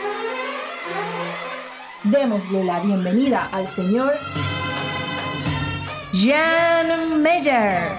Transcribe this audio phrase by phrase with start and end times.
[2.03, 4.13] Démosle la bienvenida al señor
[6.13, 7.91] Jan Meyer.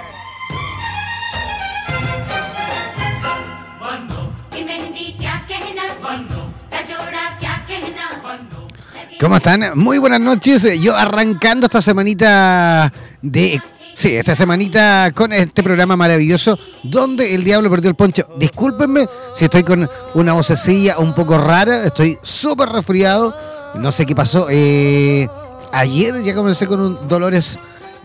[9.20, 9.78] ¿Cómo están?
[9.78, 10.66] Muy buenas noches.
[10.80, 12.92] Yo arrancando esta semanita
[13.22, 13.62] de
[13.94, 18.26] Sí, esta semanita con este programa maravilloso donde el diablo perdió el poncho.
[18.36, 23.36] Discúlpenme si estoy con una vocecilla un poco rara, estoy súper resfriado
[23.74, 24.48] no sé qué pasó.
[24.50, 25.28] Eh,
[25.72, 27.58] ayer ya comencé con dolores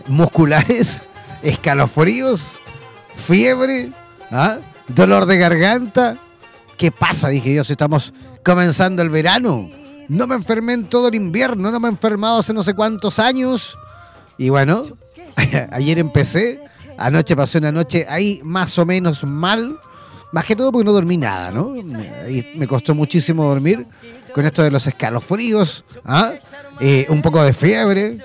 [0.06, 1.02] musculares,
[1.42, 2.52] escalofríos,
[3.14, 3.92] fiebre,
[4.30, 4.58] ¿ah?
[4.88, 6.16] dolor de garganta.
[6.76, 7.28] ¿Qué pasa?
[7.28, 8.12] Dije yo, si estamos
[8.44, 9.68] comenzando el verano.
[10.08, 13.18] No me enfermé en todo el invierno, no me he enfermado hace no sé cuántos
[13.18, 13.76] años.
[14.38, 14.84] Y bueno,
[15.72, 16.60] ayer empecé,
[16.96, 19.78] anoche pasé una noche ahí más o menos mal.
[20.30, 21.74] Más que todo porque no dormí nada, ¿no?
[21.74, 23.86] me costó muchísimo dormir
[24.34, 26.32] con esto de los escalofríos, ¿ah?
[26.80, 28.18] Eh, un poco de fiebre,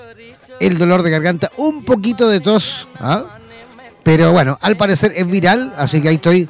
[0.60, 3.38] el dolor de garganta, un poquito de tos, ¿ah?
[4.04, 6.50] pero bueno, al parecer es viral, así que ahí estoy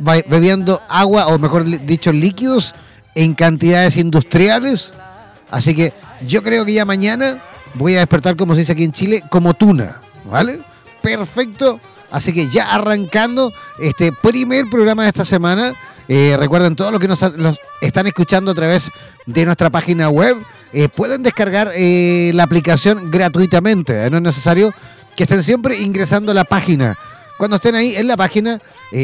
[0.00, 2.74] bebiendo agua, o mejor dicho, líquidos
[3.14, 4.92] en cantidades industriales.
[5.50, 5.92] Así que
[6.26, 7.42] yo creo que ya mañana
[7.74, 10.60] voy a despertar, como se dice aquí en Chile, como tuna, ¿vale?
[11.02, 11.80] Perfecto.
[12.10, 15.74] Así que ya arrancando este primer programa de esta semana
[16.08, 17.22] eh, recuerden, todos los que nos,
[17.80, 18.90] están escuchando a través
[19.26, 20.36] de nuestra página web,
[20.72, 24.08] eh, pueden descargar eh, la aplicación gratuitamente.
[24.10, 24.72] No es necesario
[25.14, 26.96] que estén siempre ingresando a la página.
[27.36, 28.58] Cuando estén ahí en la página,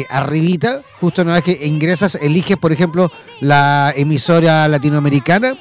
[0.09, 3.09] arribita, justo una vez que ingresas, eliges, por ejemplo,
[3.39, 5.57] la emisora latinoamericana.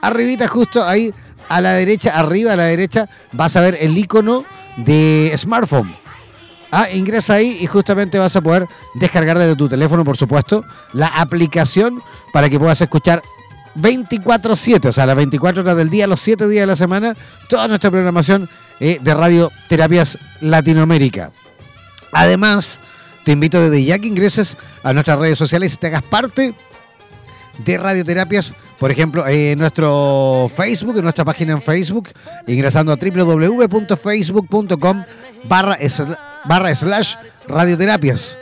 [0.00, 1.12] Arribita, justo ahí
[1.50, 4.44] a la derecha, arriba a la derecha, vas a ver el icono
[4.78, 6.07] de smartphone
[6.70, 11.06] Ah, ingresa ahí y justamente vas a poder descargar desde tu teléfono, por supuesto, la
[11.06, 13.22] aplicación para que puedas escuchar
[13.76, 17.16] 24-7, o sea, las 24 horas del día, los 7 días de la semana,
[17.48, 18.50] toda nuestra programación
[18.80, 21.30] eh, de Radio Terapias Latinoamérica.
[22.12, 22.80] Además,
[23.28, 26.54] Te invito desde ya que ingreses a nuestras redes sociales y te hagas parte
[27.58, 32.10] de radioterapias, por ejemplo, en nuestro Facebook, en nuestra página en Facebook,
[32.46, 35.04] ingresando a www.facebook.com
[35.44, 37.14] barra slash
[37.48, 38.38] radioterapias.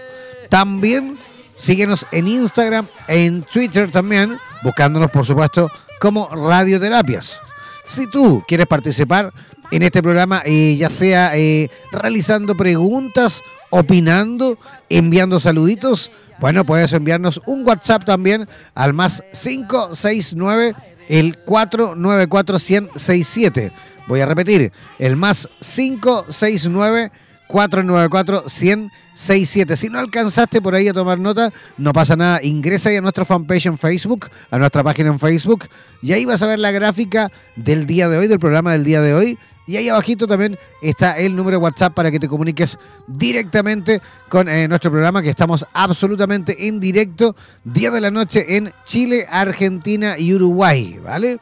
[0.49, 1.19] También
[1.57, 5.69] síguenos en Instagram, en Twitter también, buscándonos por supuesto
[6.01, 7.41] como radioterapias.
[7.85, 9.33] Si tú quieres participar
[9.71, 16.11] en este programa, eh, ya sea eh, realizando preguntas, opinando, enviando saluditos,
[16.41, 20.75] bueno, puedes enviarnos un WhatsApp también al más 569
[21.09, 23.73] el 494 1067.
[24.09, 27.11] Voy a repetir, el más 569
[27.49, 29.77] 494 1067.
[29.77, 32.41] Si no alcanzaste por ahí a tomar nota, no pasa nada.
[32.43, 35.69] Ingresa ahí a nuestra fanpage en Facebook, a nuestra página en Facebook,
[36.03, 39.01] y ahí vas a ver la gráfica del día de hoy, del programa del día
[39.01, 39.39] de hoy.
[39.67, 44.49] Y ahí abajito también está el número de WhatsApp para que te comuniques directamente con
[44.49, 47.35] eh, nuestro programa, que estamos absolutamente en directo,
[47.65, 51.39] día de la noche en Chile, Argentina y Uruguay, ¿vale?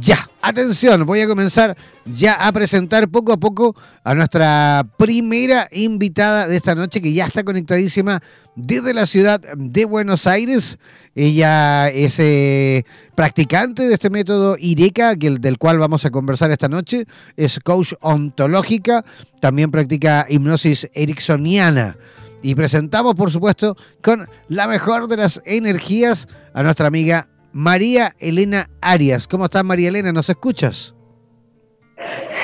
[0.00, 6.48] Ya, atención, voy a comenzar ya a presentar poco a poco a nuestra primera invitada
[6.48, 8.22] de esta noche, que ya está conectadísima
[8.56, 10.78] desde la ciudad de Buenos Aires.
[11.14, 12.84] Ella es eh,
[13.14, 17.04] practicante de este método IRECA, del cual vamos a conversar esta noche.
[17.36, 19.04] Es coach ontológica,
[19.40, 21.96] también practica hipnosis ericksoniana.
[22.40, 28.70] Y presentamos, por supuesto, con la mejor de las energías a nuestra amiga María Elena
[28.80, 29.28] Arias.
[29.28, 30.12] ¿Cómo estás, María Elena?
[30.12, 30.94] ¿Nos escuchas?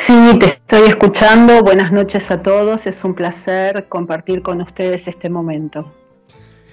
[0.07, 1.63] Sí, te estoy escuchando.
[1.63, 2.87] Buenas noches a todos.
[2.87, 5.93] Es un placer compartir con ustedes este momento.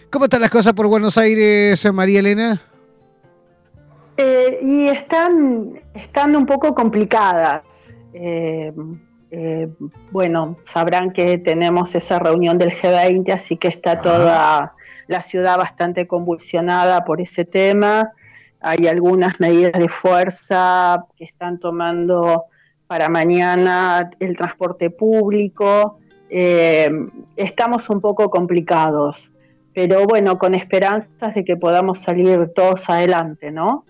[0.09, 2.61] ¿Cómo están las cosas por Buenos Aires, María Elena?
[4.17, 7.63] Eh, y están, están un poco complicadas.
[8.13, 8.71] Eh,
[9.31, 9.67] eh,
[10.11, 14.73] bueno, sabrán que tenemos esa reunión del G20, así que está toda
[15.07, 18.11] la ciudad bastante convulsionada por ese tema
[18.65, 22.45] hay algunas medidas de fuerza que están tomando
[22.87, 25.99] para mañana el transporte público.
[26.31, 26.89] Eh,
[27.35, 29.29] estamos un poco complicados,
[29.75, 33.85] pero bueno, con esperanzas de que podamos salir todos adelante, ¿no?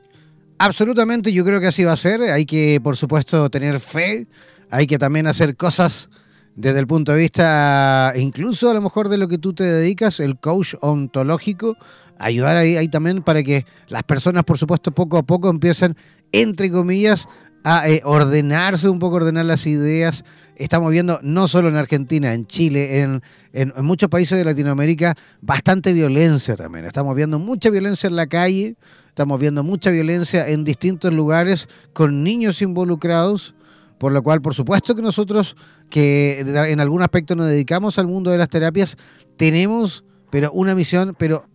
[0.58, 2.24] Absolutamente, yo creo que así va a ser.
[2.24, 4.28] Hay que, por supuesto, tener fe.
[4.70, 6.10] Hay que también hacer cosas
[6.56, 10.20] desde el punto de vista, incluso a lo mejor de lo que tú te dedicas,
[10.20, 11.78] el coach ontológico
[12.20, 15.96] ayudar ahí, también para que las personas, por supuesto, poco a poco empiecen,
[16.32, 17.28] entre comillas,
[17.64, 20.24] a eh, ordenarse un poco, ordenar las ideas.
[20.56, 23.22] Estamos viendo, no solo en Argentina, en Chile, en,
[23.54, 26.86] en, muchos países de Latinoamérica, bastante violencia también.
[26.86, 28.76] Estamos viendo mucha violencia en la calle,
[29.08, 33.56] estamos viendo mucha violencia en distintos lugares con niños involucrados.
[33.98, 35.56] Por lo cual, por supuesto que nosotros,
[35.90, 38.98] que en algún aspecto nos dedicamos al mundo de las terapias,
[39.38, 40.04] tenemos
[40.36, 41.46] pero una misión, pero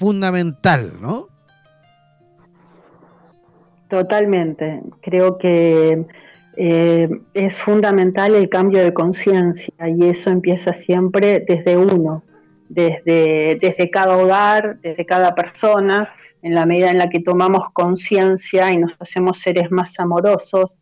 [0.00, 1.28] fundamental, ¿no?
[3.88, 4.80] Totalmente.
[5.02, 6.06] Creo que
[6.56, 12.22] eh, es fundamental el cambio de conciencia y eso empieza siempre desde uno,
[12.70, 16.08] desde, desde cada hogar, desde cada persona,
[16.40, 20.76] en la medida en la que tomamos conciencia y nos hacemos seres más amorosos.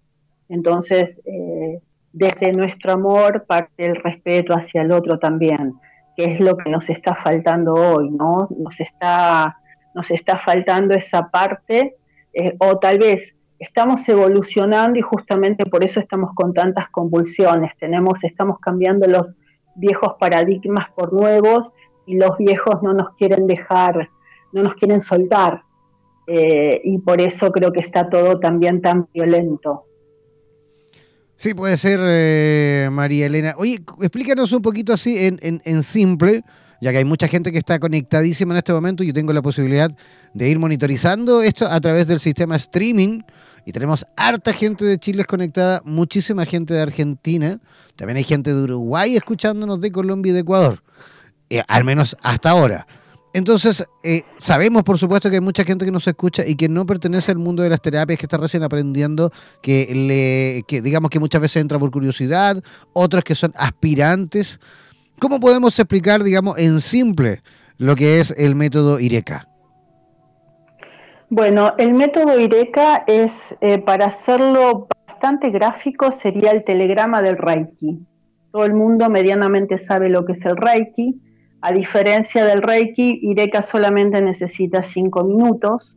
[0.48, 1.80] Entonces, eh,
[2.12, 5.74] desde nuestro amor parte el respeto hacia el otro también
[6.18, 8.48] que es lo que nos está faltando hoy, ¿no?
[8.58, 9.56] Nos está,
[9.94, 11.94] nos está faltando esa parte,
[12.34, 17.70] eh, o tal vez estamos evolucionando y justamente por eso estamos con tantas convulsiones.
[17.78, 19.36] Tenemos, estamos cambiando los
[19.76, 21.70] viejos paradigmas por nuevos
[22.04, 24.08] y los viejos no nos quieren dejar,
[24.52, 25.62] no nos quieren soltar.
[26.26, 29.84] Eh, y por eso creo que está todo también tan violento.
[31.38, 33.54] Sí, puede ser, eh, María Elena.
[33.58, 36.42] Oye, explícanos un poquito así en, en, simple,
[36.80, 39.04] ya que hay mucha gente que está conectadísima en este momento.
[39.04, 39.88] Yo tengo la posibilidad
[40.34, 43.20] de ir monitorizando esto a través del sistema streaming.
[43.64, 47.60] Y tenemos harta gente de Chile conectada, muchísima gente de Argentina.
[47.94, 50.82] También hay gente de Uruguay escuchándonos de Colombia y de Ecuador.
[51.50, 52.84] Eh, al menos hasta ahora.
[53.38, 56.84] Entonces, eh, sabemos por supuesto que hay mucha gente que nos escucha y que no
[56.84, 59.30] pertenece al mundo de las terapias, que está recién aprendiendo,
[59.62, 62.56] que, le, que digamos que muchas veces entra por curiosidad,
[62.92, 64.58] otras que son aspirantes.
[65.20, 67.40] ¿Cómo podemos explicar, digamos, en simple
[67.76, 69.48] lo que es el método IRECA?
[71.30, 78.00] Bueno, el método IRECA es, eh, para hacerlo bastante gráfico, sería el telegrama del Reiki.
[78.50, 81.20] Todo el mundo medianamente sabe lo que es el Reiki
[81.60, 85.96] a diferencia del Reiki, Ireka solamente necesita cinco minutos,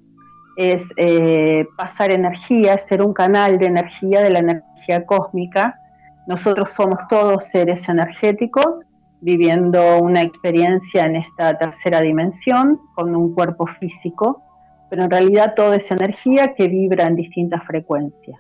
[0.57, 5.79] es eh, pasar energía, es ser un canal de energía, de la energía cósmica.
[6.27, 8.81] Nosotros somos todos seres energéticos
[9.21, 14.41] viviendo una experiencia en esta tercera dimensión con un cuerpo físico,
[14.89, 18.39] pero en realidad todo es energía que vibra en distintas frecuencias.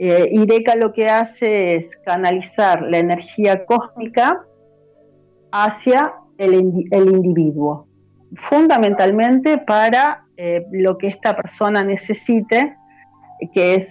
[0.00, 4.44] Eh, Ireka lo que hace es canalizar la energía cósmica
[5.52, 6.12] hacia
[6.44, 7.86] el, individuo,
[8.48, 12.76] fundamentalmente para eh, lo que esta persona necesite
[13.52, 13.88] que es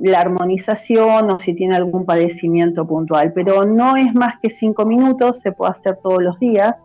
[0.00, 5.40] la armonización o si tiene algún padecimiento puntual, pero no es más que cinco minutos,
[5.40, 6.76] se puede hacer todos los días,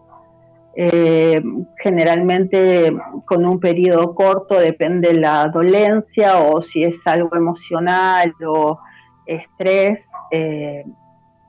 [0.75, 1.41] eh,
[1.77, 2.95] generalmente
[3.25, 8.79] con un periodo corto, depende de la dolencia o si es algo emocional o
[9.25, 10.86] estrés, eh,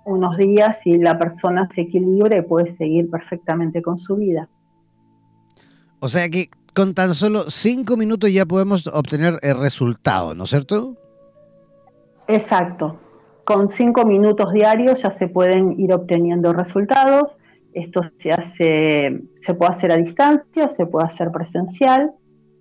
[0.09, 4.49] unos días y la persona se equilibra y puede seguir perfectamente con su vida.
[6.01, 10.51] O sea que con tan solo cinco minutos ya podemos obtener el resultado, ¿no es
[10.51, 10.97] cierto?
[12.29, 12.99] Exacto.
[13.45, 17.35] Con cinco minutos diarios ya se pueden ir obteniendo resultados.
[17.73, 22.13] Esto se hace, se puede hacer a distancia, se puede hacer presencial,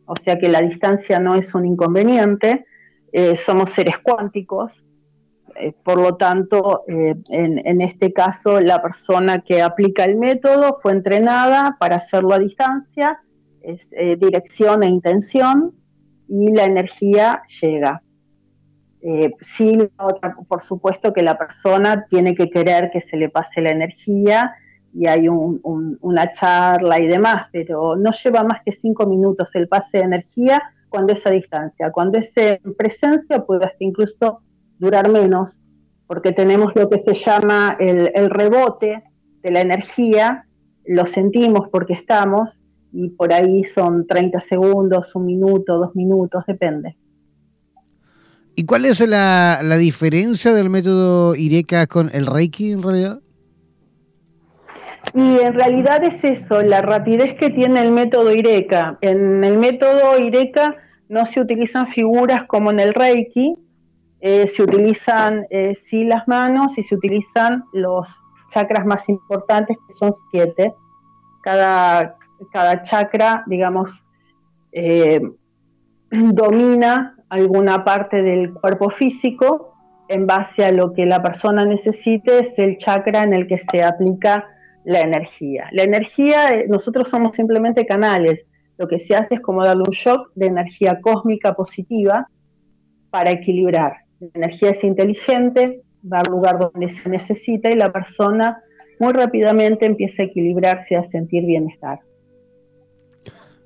[0.06, 2.66] o sea que la distancia no es un inconveniente.
[3.12, 4.84] Eh, somos seres cuánticos,
[5.84, 10.92] por lo tanto, eh, en, en, este caso, la persona que aplica el método fue
[10.92, 13.20] entrenada para hacerlo a distancia
[13.68, 15.74] es eh, dirección e intención
[16.30, 18.02] y la energía llega.
[19.02, 19.78] Eh, sí,
[20.48, 24.56] por supuesto que la persona tiene que querer que se le pase la energía
[24.94, 29.98] y hay una charla y demás, pero no lleva más que cinco minutos el pase
[29.98, 31.92] de energía cuando es a distancia.
[31.92, 34.42] Cuando es en presencia puede hasta incluso
[34.80, 35.60] durar menos,
[36.08, 39.04] porque tenemos lo que se llama el, el rebote
[39.44, 40.46] de la energía,
[40.86, 42.60] lo sentimos porque estamos,
[42.92, 46.96] y por ahí son 30 segundos, un minuto, dos minutos, depende.
[48.60, 53.20] ¿Y cuál es la, diferencia del método IRECA con el Reiki en realidad?
[55.14, 58.98] Y en realidad es eso, la rapidez que tiene el método IRECA.
[59.02, 60.76] En el método IRECA
[61.08, 63.54] no se utilizan figuras como en el Reiki,
[64.20, 68.08] eh, se utilizan eh, sí las manos y se utilizan los
[68.50, 70.74] chakras más importantes, que son siete.
[71.44, 72.18] Cada,
[72.52, 73.92] cada chakra, digamos,
[74.72, 75.22] eh,
[76.10, 79.74] domina alguna parte del cuerpo físico
[80.08, 83.84] en base a lo que la persona necesite, es el chakra en el que se
[83.84, 84.48] aplica
[84.86, 85.68] la energía.
[85.72, 88.46] La energía, eh, nosotros somos simplemente canales,
[88.78, 92.30] lo que se hace es como darle un shock de energía cósmica positiva
[93.10, 94.07] para equilibrar.
[94.20, 95.82] La energía es inteligente,
[96.12, 98.62] va al lugar donde se necesita y la persona
[99.00, 102.00] muy rápidamente empieza a equilibrarse, a sentir bienestar.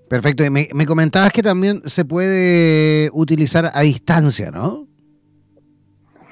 [0.10, 0.44] Perfecto.
[0.52, 4.88] me, comentabas que también se puede utilizar a distancia, ¿no?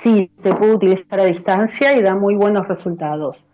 [0.01, 3.45] Sí, se puede utilizar a distancia y da muy buenos resultados.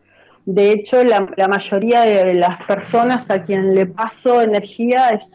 [0.46, 5.26] De hecho, la, mayoría de las personas a quien le paso energía es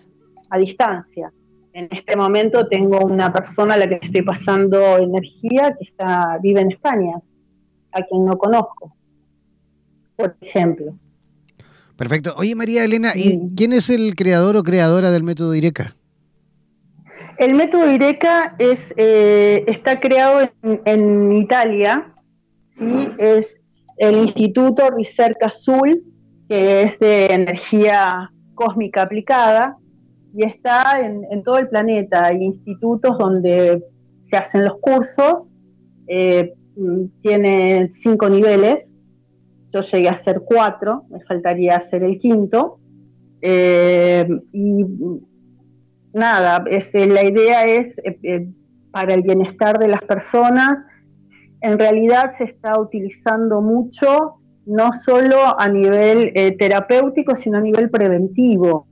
[0.51, 1.33] a distancia.
[1.73, 6.61] En este momento tengo una persona a la que estoy pasando energía que está, vive
[6.61, 7.15] en España,
[7.93, 8.89] a quien no conozco,
[10.17, 10.95] por ejemplo.
[11.97, 12.35] Perfecto.
[12.37, 15.95] Oye, María Elena, ¿y quién es el creador o creadora del método IRECA?
[17.37, 22.13] El método IRECA es, eh, está creado en, Italia,
[22.77, 23.09] ¿sí?
[23.19, 23.57] es
[23.99, 26.03] el Instituto Ricerca Azul,
[26.49, 29.77] que es de energía cósmica aplicada,
[30.33, 32.27] y está en, todo el planeta.
[32.27, 33.83] Hay institutos donde
[34.31, 35.55] se hacen los cursos,
[36.07, 36.55] eh,
[37.23, 38.91] tiene cinco niveles,
[39.73, 42.79] yo llegué a hacer cuatro, me faltaría hacer el quinto.
[43.41, 44.85] Eh, y
[46.13, 48.49] nada, eh, la idea es eh,
[48.91, 50.79] para el bienestar de las personas.
[51.61, 58.87] En realidad se está utilizando mucho, no solo a nivel terapéutico, sino a nivel preventivo.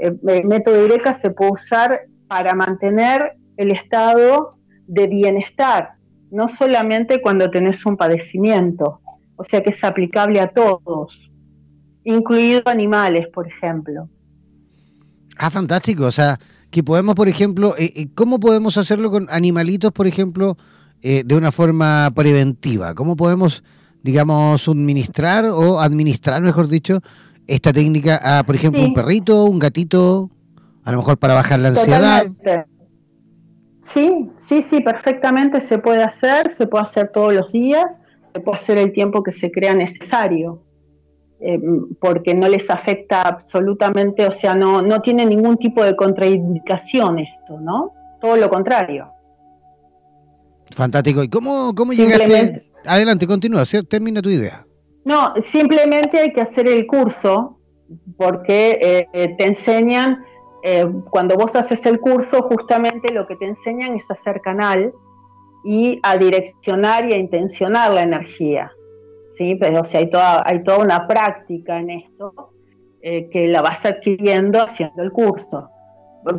[0.00, 4.50] El método IRECA se puede usar para mantener el estado
[4.86, 5.90] de bienestar,
[6.30, 9.00] no solamente cuando tenés un padecimiento
[9.40, 11.18] o sea que es aplicable a todos,
[12.04, 14.06] incluidos animales, por ejemplo.
[15.38, 16.38] Ah, fantástico, o sea,
[16.70, 20.58] que podemos, por ejemplo, eh, eh, ¿cómo podemos hacerlo con animalitos, por ejemplo,
[21.00, 22.94] eh, de una forma preventiva?
[22.94, 23.64] ¿Cómo podemos,
[24.02, 27.00] digamos, suministrar o administrar, mejor dicho,
[27.54, 30.30] esta técnica a, por ejemplo, un perrito, un gatito,
[30.84, 32.26] a lo mejor para bajar la ansiedad?
[33.82, 37.96] Sí, sí, sí, perfectamente se puede hacer, se puede hacer todos los días
[38.32, 40.62] se puede hacer el tiempo que se crea necesario,
[41.40, 41.60] eh,
[42.00, 47.60] porque no les afecta absolutamente, o sea, no, no tiene ningún tipo de contraindicación esto,
[47.60, 47.92] ¿no?
[48.20, 49.10] Todo lo contrario.
[50.70, 51.24] Fantástico.
[51.24, 52.64] ¿Y cómo, cómo llegaste?
[52.86, 54.64] Adelante, continúa, termina tu idea.
[55.04, 57.58] No, simplemente hay que hacer el curso
[58.16, 60.24] porque eh, eh, te enseñan,
[60.62, 64.92] eh, cuando vos haces el curso, justamente lo que te enseñan es hacer canal
[65.64, 68.70] y a direccionar y a intencionar la energía.
[69.36, 69.56] ¿sí?
[69.56, 72.52] Pero, o sea, hay toda, hay toda una práctica en esto
[73.02, 75.70] que la vas adquiriendo haciendo el curso.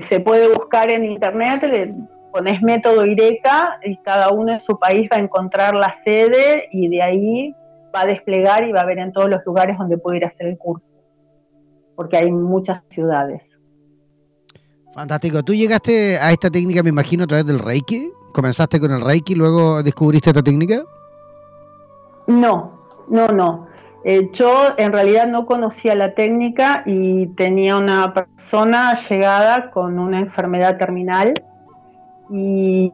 [0.02, 1.96] Se puede buscar en internet, le
[2.32, 6.88] pones método IRECA y cada uno en su país va a encontrar la sede y
[6.88, 7.56] de ahí
[7.94, 10.28] va a desplegar y va a ver en todos los lugares donde puede ir a
[10.28, 10.96] hacer el curso,
[11.96, 13.58] porque hay muchas ciudades.
[14.94, 15.42] Fantástico.
[15.44, 18.12] ¿Tú llegaste a esta técnica, me imagino, a través del Reiki?
[18.34, 20.84] ¿Comenzaste con el Reiki y luego descubriste esta técnica?
[22.28, 22.74] No,
[23.08, 23.68] no, no.
[24.04, 30.20] Eh, yo en realidad no conocía la técnica y tenía una persona llegada con una
[30.20, 31.34] enfermedad terminal
[32.34, 32.92] y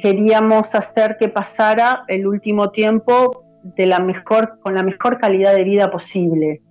[0.00, 5.64] queríamos hacer que pasara el último tiempo de la mejor, con la mejor calidad de
[5.64, 6.62] vida posible.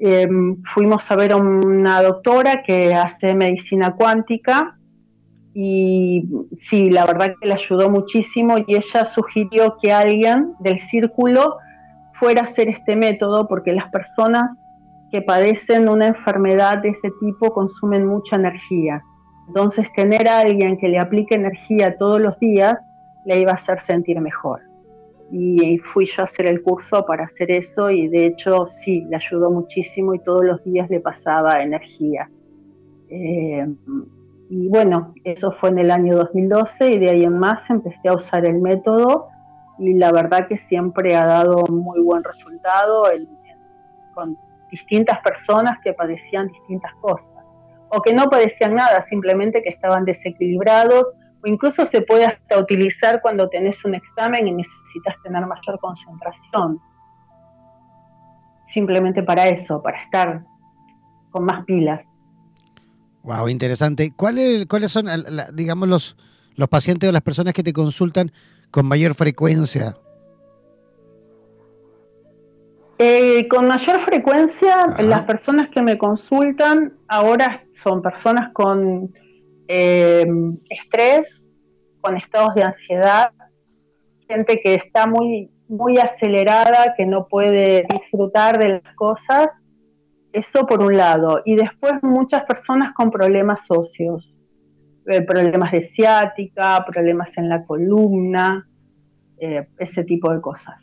[0.00, 4.76] Em, fuimos a ver a una doctora que hace medicina cuántica
[5.54, 6.24] y
[6.60, 11.56] sí, la verdad que le ayudó muchísimo y ella sugirió que alguien del círculo
[12.14, 14.56] fuera a hacer este método porque las personas
[15.10, 19.02] que padecen una enfermedad de ese tipo consumen mucha energía.
[19.48, 22.76] Entonces tener a alguien que le aplique energía todos los días
[23.24, 24.67] le iba a hacer sentir mejor
[25.30, 29.16] y fui yo a hacer el curso para hacer eso y de hecho sí, le
[29.16, 32.30] ayudó muchísimo y todos los días le pasaba energía.
[33.10, 33.66] Eh,
[34.50, 38.14] y bueno, eso fue en el año 2012 y de ahí en más empecé a
[38.14, 39.28] usar el método
[39.78, 43.04] y la verdad que siempre ha dado muy buen resultado
[44.14, 44.36] con
[44.70, 47.32] distintas personas que padecían distintas cosas
[47.90, 53.20] o que no padecían nada, simplemente que estaban desequilibrados o incluso se puede hasta utilizar
[53.20, 56.80] cuando tenés un examen y necesitas tener mayor concentración.
[58.72, 60.42] Simplemente para eso, para estar
[61.30, 62.04] con más pilas.
[63.22, 64.12] Wow, interesante.
[64.14, 65.06] ¿Cuáles, cuáles son,
[65.52, 66.16] digamos, los,
[66.54, 68.32] los pacientes o las personas que te consultan
[68.70, 69.96] con mayor frecuencia?
[72.98, 79.14] Eh, con mayor frecuencia, las personas que me consultan ahora son personas con
[79.68, 80.26] eh,
[80.70, 81.26] estrés,
[82.00, 83.30] con estados de ansiedad,
[84.26, 89.48] gente que está muy, muy acelerada, que no puede disfrutar de las cosas,
[90.32, 91.42] eso por un lado.
[91.44, 94.34] Y después muchas personas con problemas socios,
[95.06, 98.66] eh, problemas de ciática, problemas en la columna,
[99.38, 100.76] eh, ese tipo de cosas,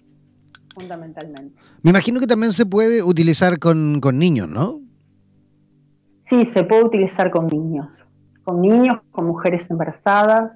[0.74, 1.60] fundamentalmente.
[1.82, 4.80] Me imagino que también se puede utilizar con, con niños, ¿no?
[6.28, 7.95] Sí, se puede utilizar con niños
[8.46, 10.52] con niños, con mujeres embarazadas.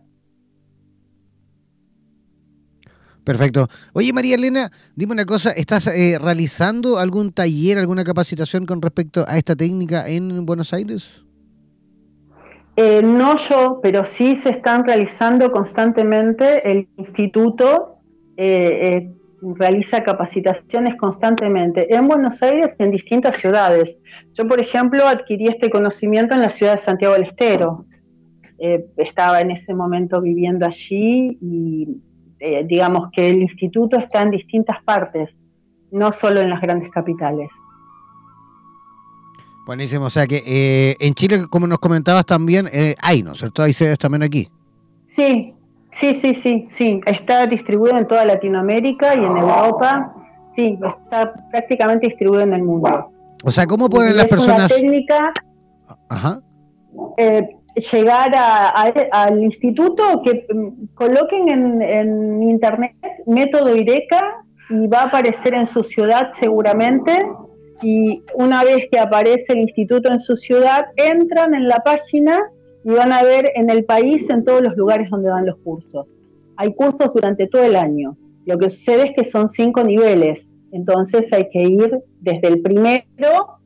[3.25, 3.67] Perfecto.
[3.93, 9.25] Oye, María Elena, dime una cosa, ¿estás eh, realizando algún taller, alguna capacitación con respecto
[9.28, 11.25] a esta técnica en Buenos Aires?
[12.75, 16.71] Eh, no yo, pero sí se están realizando constantemente.
[16.71, 17.97] El instituto
[18.38, 23.95] eh, realiza capacitaciones constantemente en Buenos Aires y en distintas ciudades.
[24.34, 27.86] Yo, por ejemplo, adquirí este conocimiento en la ciudad de Santiago del Estero.
[28.58, 31.88] Eh, estaba en ese momento viviendo allí y
[32.39, 35.30] eh, digamos que el instituto está en distintas partes,
[35.91, 37.49] no solo en las grandes capitales.
[39.65, 42.67] Buenísimo, o sea que eh, en Chile, como nos comentabas también,
[43.02, 43.62] hay, ¿no es cierto?
[43.62, 44.49] Hay sedes también aquí.
[45.15, 45.54] Sí,
[45.99, 47.01] Sí, sí, sí, sí.
[47.05, 50.13] Está distribuido en toda Latinoamérica y en Europa.
[50.55, 53.12] Sí, está prácticamente distribuido en el mundo.
[53.43, 54.73] O sea, ¿cómo pueden las personas...
[54.73, 55.33] técnica
[57.17, 57.49] eh,
[57.91, 58.31] llegar
[59.12, 62.93] al instituto, que mm, coloquen en, en internet
[63.25, 67.27] método IRECA y va a aparecer en su ciudad seguramente.
[67.81, 72.41] Y una vez que aparece el instituto en su ciudad, entran en la página
[72.83, 76.07] y van a ver en el país, en todos los lugares donde dan los cursos.
[76.55, 78.17] Hay cursos durante todo el año.
[78.45, 83.59] Lo que sucede es que son cinco niveles, entonces hay que ir desde el primero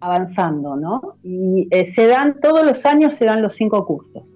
[0.00, 1.16] avanzando, ¿no?
[1.22, 4.26] Y eh, se dan, todos los años se dan los cinco cursos.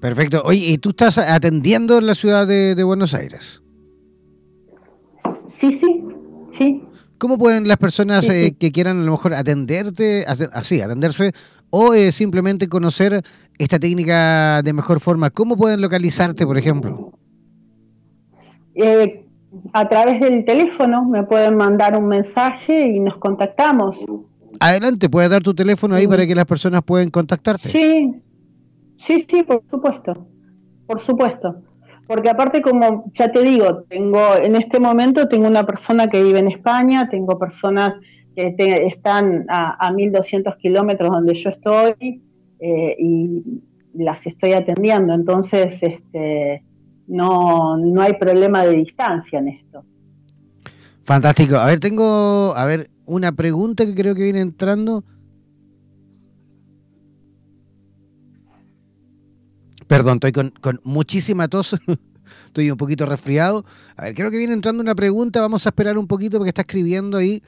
[0.00, 0.42] Perfecto.
[0.44, 3.62] Oye, ¿y tú estás atendiendo en la ciudad de, Buenos Aires?
[5.58, 6.04] Sí, sí,
[6.56, 6.82] sí.
[7.18, 11.32] ¿Cómo pueden las personas eh, que quieran a lo mejor atenderte, así, atenderse,
[11.70, 13.22] o eh, simplemente conocer
[13.58, 15.30] esta técnica de mejor forma?
[15.30, 17.12] ¿Cómo pueden localizarte, por ejemplo?
[18.74, 19.26] Eh,
[19.72, 23.96] a través del teléfono me pueden mandar un mensaje y nos contactamos.
[24.60, 27.68] Adelante, puedes dar tu teléfono ahí para que las personas puedan contactarte.
[27.70, 28.14] Sí,
[28.98, 30.26] sí, sí, por supuesto,
[30.86, 31.62] por supuesto.
[32.06, 36.38] porque aparte como ya te digo, tengo en este momento tengo una persona que vive
[36.38, 37.94] en España, tengo personas
[38.36, 42.22] que están a, 1200 kilómetros donde yo estoy
[42.60, 43.62] eh, y
[43.94, 46.62] las estoy atendiendo, entonces este,
[47.06, 49.84] no, no hay problema de distancia en esto.
[51.04, 51.56] Fantástico.
[51.56, 55.04] A ver, tengo, a ver, una pregunta que creo que viene entrando.
[59.86, 61.76] Perdón, estoy con, muchísima tos.
[62.46, 63.64] estoy un poquito resfriado.
[63.96, 65.40] A ver, creo que viene entrando una pregunta.
[65.40, 67.40] Vamos a esperar un poquito porque está escribiendo ahí.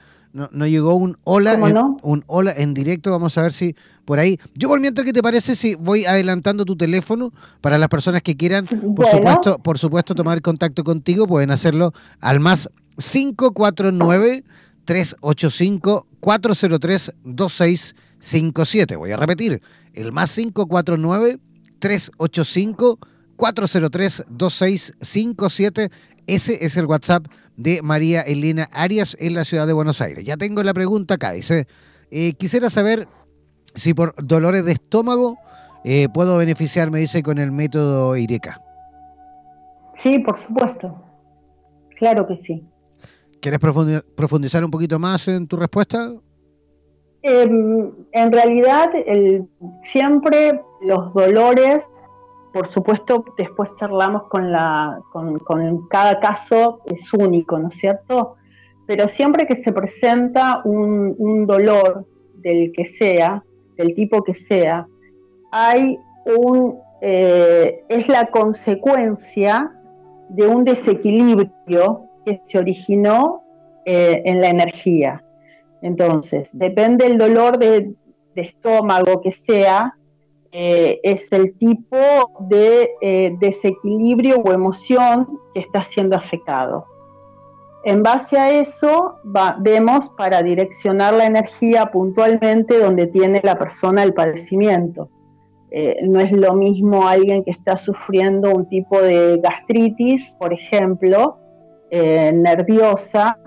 [0.53, 3.11] No, llegó un hola, en, un hola en directo.
[3.11, 3.75] Vamos a ver si
[4.05, 4.39] por ahí.
[4.55, 8.37] Yo por mientras, ¿qué te parece si voy adelantando tu teléfono para las personas que
[8.37, 14.45] quieran, por supuesto, por supuesto, tomar contacto contigo, pueden hacerlo al más 549
[14.85, 18.97] 385 403 2657.
[18.97, 19.61] Voy a repetir,
[19.93, 21.39] el más 549
[21.79, 22.99] 385
[23.37, 25.91] 403 2657.
[26.29, 27.25] Ese es el WhatsApp
[27.57, 30.25] de María Elena Arias en la ciudad de Buenos Aires.
[30.27, 31.33] Ya tengo la pregunta acá.
[31.33, 31.67] Dice,
[32.11, 33.09] eh, quisiera saber
[33.75, 35.39] si por dolores de estómago
[35.85, 38.61] eh, puedo beneficiarme, dice, con el método IRECA.
[40.03, 41.03] Sí, por supuesto.
[41.97, 42.63] Claro que sí.
[43.41, 46.13] ¿Quieres profundizar un poquito más en tu respuesta?
[47.23, 48.91] Em, en realidad,
[49.91, 51.83] siempre los dolores,
[52.53, 58.37] por supuesto, después charlamos con, la, con, cada caso, es único, ¿no es cierto?
[58.87, 63.43] Pero siempre que se presenta un, dolor del que sea,
[63.77, 64.87] del tipo que sea,
[65.53, 69.73] hay un, eh, es la consecuencia
[70.29, 73.43] de un desequilibrio que se originó
[73.85, 75.23] eh, en la energía.
[75.81, 77.95] Entonces, depende del dolor de,
[78.35, 79.98] estómago que sea,
[80.53, 81.97] eh, es el tipo
[82.41, 86.87] de eh, desequilibrio o emoción que está siendo afectado.
[87.85, 89.15] En base a eso,
[89.61, 95.09] vemos para direccionar la energía puntualmente donde tiene la persona el padecimiento.
[96.03, 101.39] no es lo mismo alguien que está sufriendo un tipo de gastritis, por ejemplo,
[101.91, 103.39] eh, nerviosa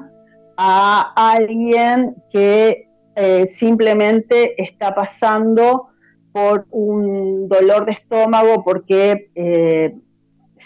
[0.57, 5.89] a alguien que eh, simplemente está pasando
[6.31, 9.95] por un dolor de estómago porque eh,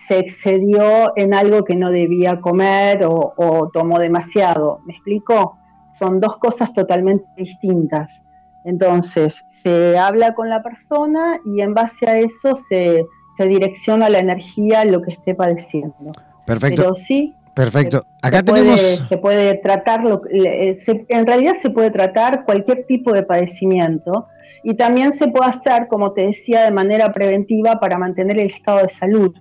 [0.08, 4.80] se excedió en algo que no debía comer o, o, tomó demasiado.
[4.86, 5.58] ¿Me explico?
[5.98, 8.12] Son dos cosas totalmente distintas.
[8.66, 13.06] Entonces, se habla con la persona y en base a eso se,
[13.38, 16.12] se direcciona la energía lo que esté padeciendo.
[16.46, 16.82] Perfecto.
[16.82, 18.06] Pero sí, Perfecto.
[18.22, 18.82] Acá se tenemos.
[18.82, 24.28] Puede, se puede tratar, eh, en realidad se puede tratar cualquier tipo de padecimiento
[24.66, 28.80] y también se puede hacer, como te decía, de manera preventiva para mantener el estado
[28.80, 29.32] de salud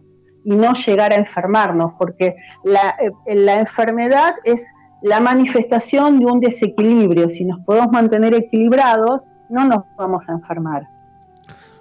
[0.44, 4.60] y no llegar a enfermarnos, porque la, eh, la enfermedad es
[5.00, 7.30] la manifestación de un desequilibrio.
[7.30, 10.82] Si nos podemos mantener equilibrados, no nos vamos a enfermar.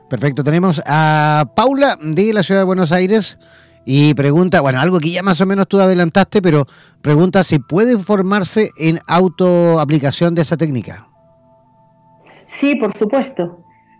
[0.09, 0.41] Perfecto.
[0.41, 3.37] Tenemos a Paula de la ciudad de Buenos Aires.
[3.83, 6.65] Y pregunta, bueno, algo que ya más o menos tú adelantaste, pero
[7.01, 11.09] pregunta si puede formarse en autoaplicación de esa técnica.
[12.59, 13.59] Sí, por supuesto.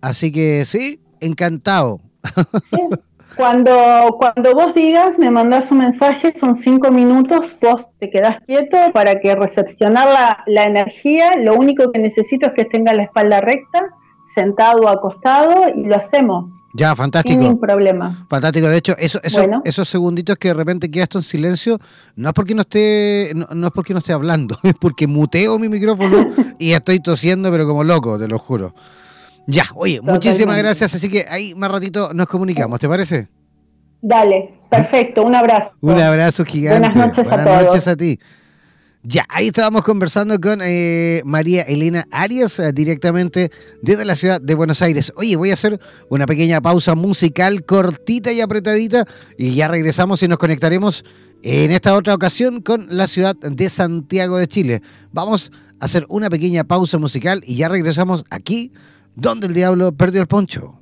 [0.00, 2.00] Así que sí, encantado.
[3.36, 8.76] Cuando, cuando vos digas, me mandás un mensaje, son cinco minutos, vos te quedás quieto
[8.92, 13.40] para que recepcionar la, la energía, lo único que necesito es que tenga la espalda
[13.40, 13.90] recta,
[14.34, 16.48] sentado o acostado y lo hacemos.
[16.76, 17.34] Ya, fantástico.
[17.34, 18.26] Sin ningún problema.
[18.28, 18.66] Fantástico.
[18.66, 21.78] De hecho, eso, eso, esos segunditos que de repente queda esto en silencio,
[22.16, 25.68] no es porque no esté, no, es porque no esté hablando, es porque muteo mi
[25.68, 26.26] micrófono
[26.58, 28.74] y estoy tosiendo, pero como loco, te lo juro.
[29.46, 30.94] Ya, oye, muchísimas gracias.
[30.94, 33.28] Así que ahí más ratito nos comunicamos, ¿te parece?
[34.00, 35.72] Dale, perfecto, un abrazo.
[35.80, 36.88] Un abrazo gigante.
[36.88, 37.62] Buenas noches a todos.
[37.64, 38.18] noches a ti.
[39.06, 43.50] Ya, ahí estábamos conversando con eh, María Elena Arias, eh, directamente
[43.82, 45.12] desde la ciudad de Buenos Aires.
[45.16, 45.78] Oye, voy a hacer
[46.08, 49.04] una pequeña pausa musical cortita y apretadita
[49.36, 51.04] y ya regresamos y nos conectaremos
[51.42, 54.80] en esta otra ocasión con la ciudad de Santiago de Chile.
[55.12, 58.72] Vamos a hacer una pequeña pausa musical y ya regresamos aquí
[59.14, 60.80] donde el diablo perdió el poncho.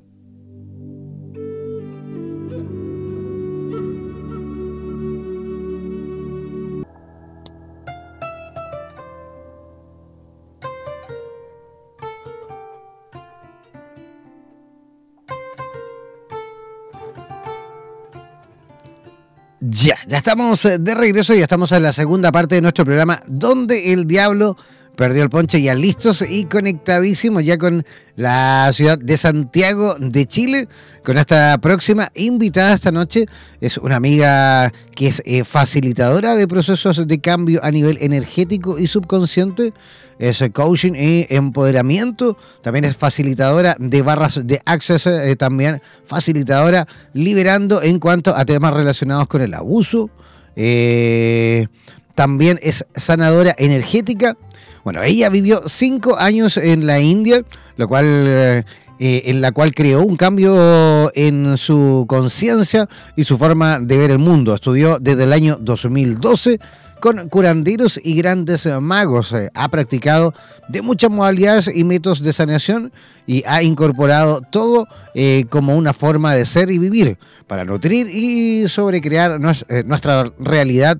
[19.65, 23.21] Ya, ya estamos eh, de regreso y estamos en la segunda parte de nuestro programa,
[23.27, 24.57] donde el diablo
[24.97, 30.67] el ponche ya listos y conectadísimos ya con la ciudad de Santiago de Chile,
[31.03, 33.25] con esta próxima invitada esta noche.
[33.59, 38.87] Es una amiga que es eh, facilitadora de procesos de cambio a nivel energético y
[38.87, 39.73] subconsciente.
[40.19, 42.37] Es coaching y empoderamiento.
[42.61, 48.73] También es facilitadora de barras de access, eh, también facilitadora liberando en cuanto a temas
[48.73, 50.11] relacionados con el abuso.
[50.55, 51.67] Eh,
[52.13, 54.37] también es sanadora energética
[54.83, 57.43] bueno, ella vivió cinco años en la India,
[57.77, 58.63] lo cual, eh,
[58.99, 64.19] en la cual creó un cambio en su conciencia y su forma de ver el
[64.19, 64.53] mundo.
[64.53, 66.59] Estudió desde el año 2012
[66.99, 69.33] con curanderos y grandes magos.
[69.33, 70.33] Eh, ha practicado
[70.67, 72.91] de muchas modalidades y métodos de sanación
[73.25, 77.17] y ha incorporado todo eh, como una forma de ser y vivir
[77.47, 80.97] para nutrir y sobrecrear nuestra realidad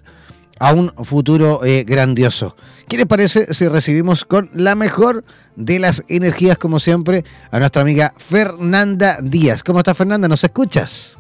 [0.64, 2.56] a un futuro eh, grandioso.
[2.88, 5.26] ¿Qué les parece si recibimos con la mejor
[5.58, 9.62] de las energías, como siempre, a nuestra amiga Fernanda Díaz?
[9.62, 10.30] ¿Cómo estás, Fernanda?
[10.30, 11.18] ¿Nos escuchas?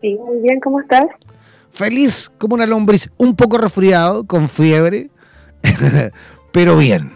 [0.00, 1.02] Sí, muy bien, ¿cómo estás?
[1.72, 5.10] Feliz como una lombriz, un poco resfriado, con fiebre,
[6.52, 7.10] pero bien.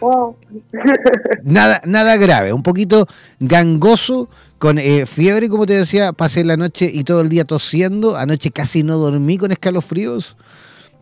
[1.45, 3.07] nada, nada grave, un poquito
[3.38, 8.17] gangoso, con eh, fiebre, como te decía, pasé la noche y todo el día tosiendo,
[8.17, 10.37] anoche casi no dormí con escalofríos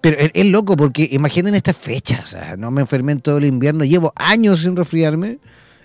[0.02, 3.44] pero es, loco porque imaginen esta fecha, o sea, no me enfermé en todo el
[3.44, 5.38] invierno, llevo años sin resfriarme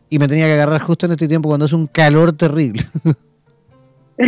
[0.09, 2.83] y me tenía que agarrar justo en este tiempo cuando es un calor terrible.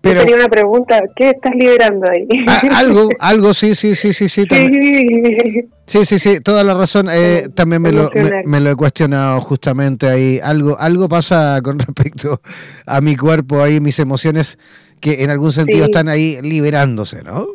[0.00, 2.28] Pero, tenía una pregunta, ¿qué estás liberando ahí?
[2.74, 4.44] algo, algo, sí, sí, sí, sí, sí.
[5.86, 7.08] Sí, sí, sí, toda la razón.
[7.10, 8.10] Eh, también me lo,
[8.44, 10.40] me, lo he cuestionado justamente ahí.
[10.42, 12.42] Algo, algo pasa con respecto
[12.84, 14.58] a mi cuerpo, ahí mis emociones
[15.00, 17.46] que en algún sentido están ahí liberándose, ¿no?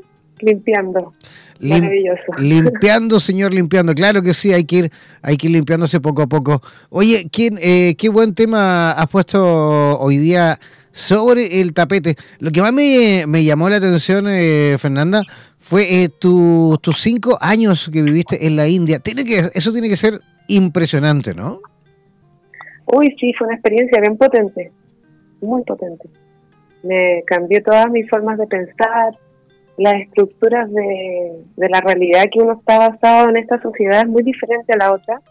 [0.41, 1.13] Limpiando.
[1.59, 2.33] Maravilloso.
[2.37, 3.93] Limpiando, señor, limpiando.
[3.93, 6.61] Claro que sí, hay que ir, hay que ir limpiándose poco a poco.
[6.89, 10.57] Oye, ¿quién, eh, qué buen tema has puesto hoy día
[10.91, 12.15] sobre el tapete.
[12.39, 15.23] Lo que más me, llamó la atención, eh, Fernanda,
[15.59, 18.99] fue eh, tus cinco años que viviste en la India.
[18.99, 21.61] Tiene que, eso tiene que ser impresionante, ¿no?
[22.85, 24.71] Uy, sí, fue una experiencia bien potente,
[25.41, 26.09] muy potente.
[26.83, 29.17] Me cambió todas mis formas de pensar,
[29.79, 34.73] las estructuras de, la realidad que uno está basado en esta sociedad es muy diferente
[34.73, 35.21] a la otra.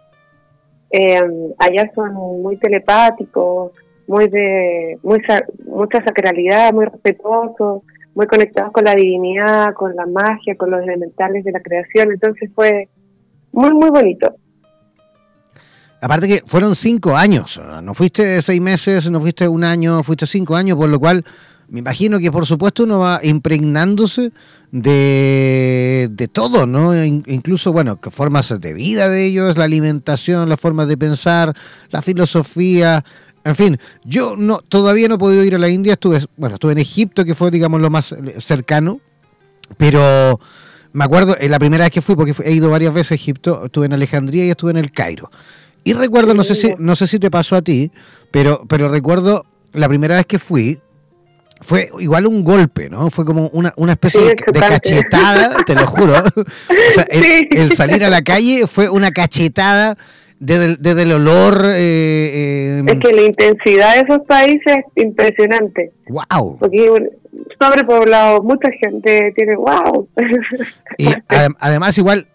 [0.91, 1.21] Eh,
[1.59, 3.73] allá son muy telepáticos,
[4.07, 7.83] muy de mucha sacralidad, muy respetuosos,
[8.15, 12.13] muy conectados con la divinidad, con la magia, con los elementales de la creación.
[12.13, 12.89] Entonces fue
[13.53, 14.35] muy, muy bonito.
[16.01, 20.57] Aparte que fueron cinco años, no fuiste seis meses, no fuiste un año, fuiste cinco
[20.57, 21.23] años, por lo cual
[21.69, 24.33] me imagino que por supuesto uno va impregnándose
[24.73, 26.95] de, de todo, ¿no?
[27.05, 31.55] incluso, bueno, formas de vida de ellos, la alimentación, las formas de pensar,
[31.91, 33.05] la filosofía,
[33.45, 36.73] en fin, yo no todavía no he podido ir a la India, estuve, bueno, estuve
[36.73, 39.01] en Egipto, que fue, digamos, lo más cercano,
[39.77, 40.39] pero
[40.93, 43.67] me acuerdo, en la primera vez que fui, porque he ido varias veces a Egipto,
[43.67, 45.31] estuve en Alejandría y estuve en el Cairo.
[45.85, 47.91] Y recuerdo, no sé si, no sé si te pasó a ti,
[48.31, 50.81] pero, pero recuerdo la primera vez que fui,
[51.61, 53.11] fue igual un golpe, ¿no?
[53.11, 56.15] Fue como una, una especie de, cachetada, te lo juro.
[56.89, 59.97] O sea, el, salir a la calle fue una cachetada
[60.39, 61.65] desde, el olor.
[61.67, 65.93] Eh, eh, es que la intensidad de esos países es impresionante.
[66.09, 66.59] ¡Wow!
[66.59, 66.91] Porque
[67.61, 70.09] sobrepoblado, mucha gente tiene ¡wow!
[70.97, 71.09] Y
[71.59, 72.27] además, igual,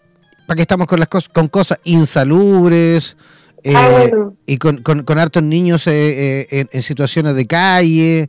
[0.46, 3.16] para que estamos con las cosas, con cosas insalubres.
[3.74, 4.04] Ah,
[4.44, 8.28] y con, con, hartos niños en, en, situaciones de calle.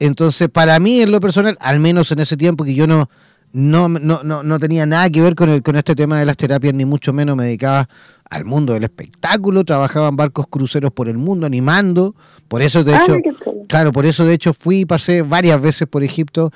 [0.00, 3.08] Entonces, para mí, en lo personal, al menos en ese tiempo que yo no,
[3.52, 6.36] no, no, no, no tenía nada que ver con, el, con este tema de las
[6.36, 7.88] terapias, ni mucho menos me dedicaba
[8.30, 12.14] al mundo del espectáculo, trabajaba en barcos cruceros por el mundo animando,
[12.48, 13.18] por eso de hecho,
[13.68, 16.52] claro, por eso de hecho fui y pasé varias veces por Egipto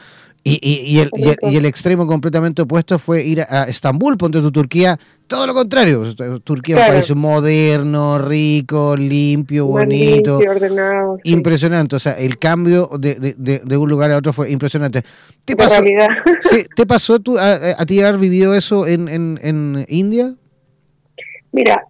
[0.46, 4.98] y, y, el, y, el, extremo completamente opuesto fue ir a Estambul, ponte tu Turquía,
[5.26, 6.02] todo lo contrario.
[6.44, 10.36] Turquía es un país moderno, rico, limpio, bonito.
[10.36, 11.96] ordenado, Impresionante.
[11.96, 15.02] O sea, el cambio de, de, de, un lugar a otro fue impresionante.
[15.46, 15.82] ¿Te pasó,
[16.40, 20.34] sí, ¿te pasó tú, a, ti haber vivido eso en, en, en India?
[21.52, 21.86] Mira,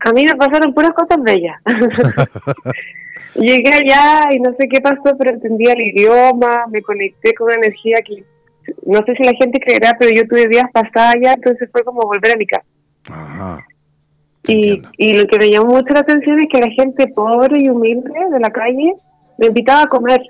[0.00, 1.54] a mí me pasaron puras cosas bellas.
[3.34, 7.56] Llegué allá y no sé qué pasó, pero entendía el idioma, me conecté con una
[7.56, 8.24] energía que
[8.86, 12.02] no sé si la gente creerá, pero yo tuve días pasadas allá, entonces fue como
[12.02, 12.64] volver a mi casa.
[13.10, 13.58] Ajá.
[14.44, 17.68] Y, y lo que me llamó mucho la atención es que la gente pobre y
[17.68, 18.94] humilde de la calle
[19.38, 20.20] me invitaba a comer.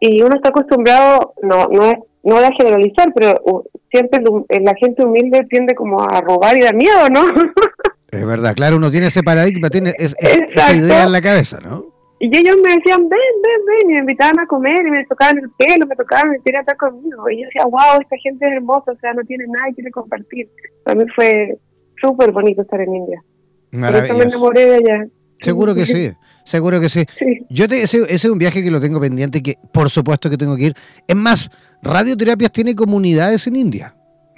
[0.00, 4.22] Y uno está acostumbrado, no no es, no voy a generalizar, pero siempre
[4.60, 7.22] la gente humilde tiende como a robar y dar miedo, ¿no?
[8.14, 11.94] Es verdad, claro, uno tiene ese paradigma, tiene esa idea en la cabeza, ¿no?
[12.20, 15.38] Y ellos me decían, ven, ven, ven, y me invitaban a comer, y me tocaban
[15.38, 17.28] el pelo, me tocaban, me querían estar conmigo.
[17.28, 19.90] Y yo decía, wow, esta gente es hermosa, o sea, no tiene nada y quiere
[19.90, 20.48] compartir.
[20.84, 21.58] Para mí fue
[22.00, 23.22] súper bonito estar en India.
[23.72, 24.18] Maravilloso.
[24.18, 25.06] me enamoré de allá.
[25.40, 26.12] Seguro que sí,
[26.44, 27.04] seguro que sí.
[27.50, 30.38] Yo te, ese, ese, es un viaje que lo tengo pendiente, que por supuesto que
[30.38, 30.74] tengo que ir.
[31.06, 31.50] Es más,
[31.82, 33.94] Radioterapias tiene comunidades en India.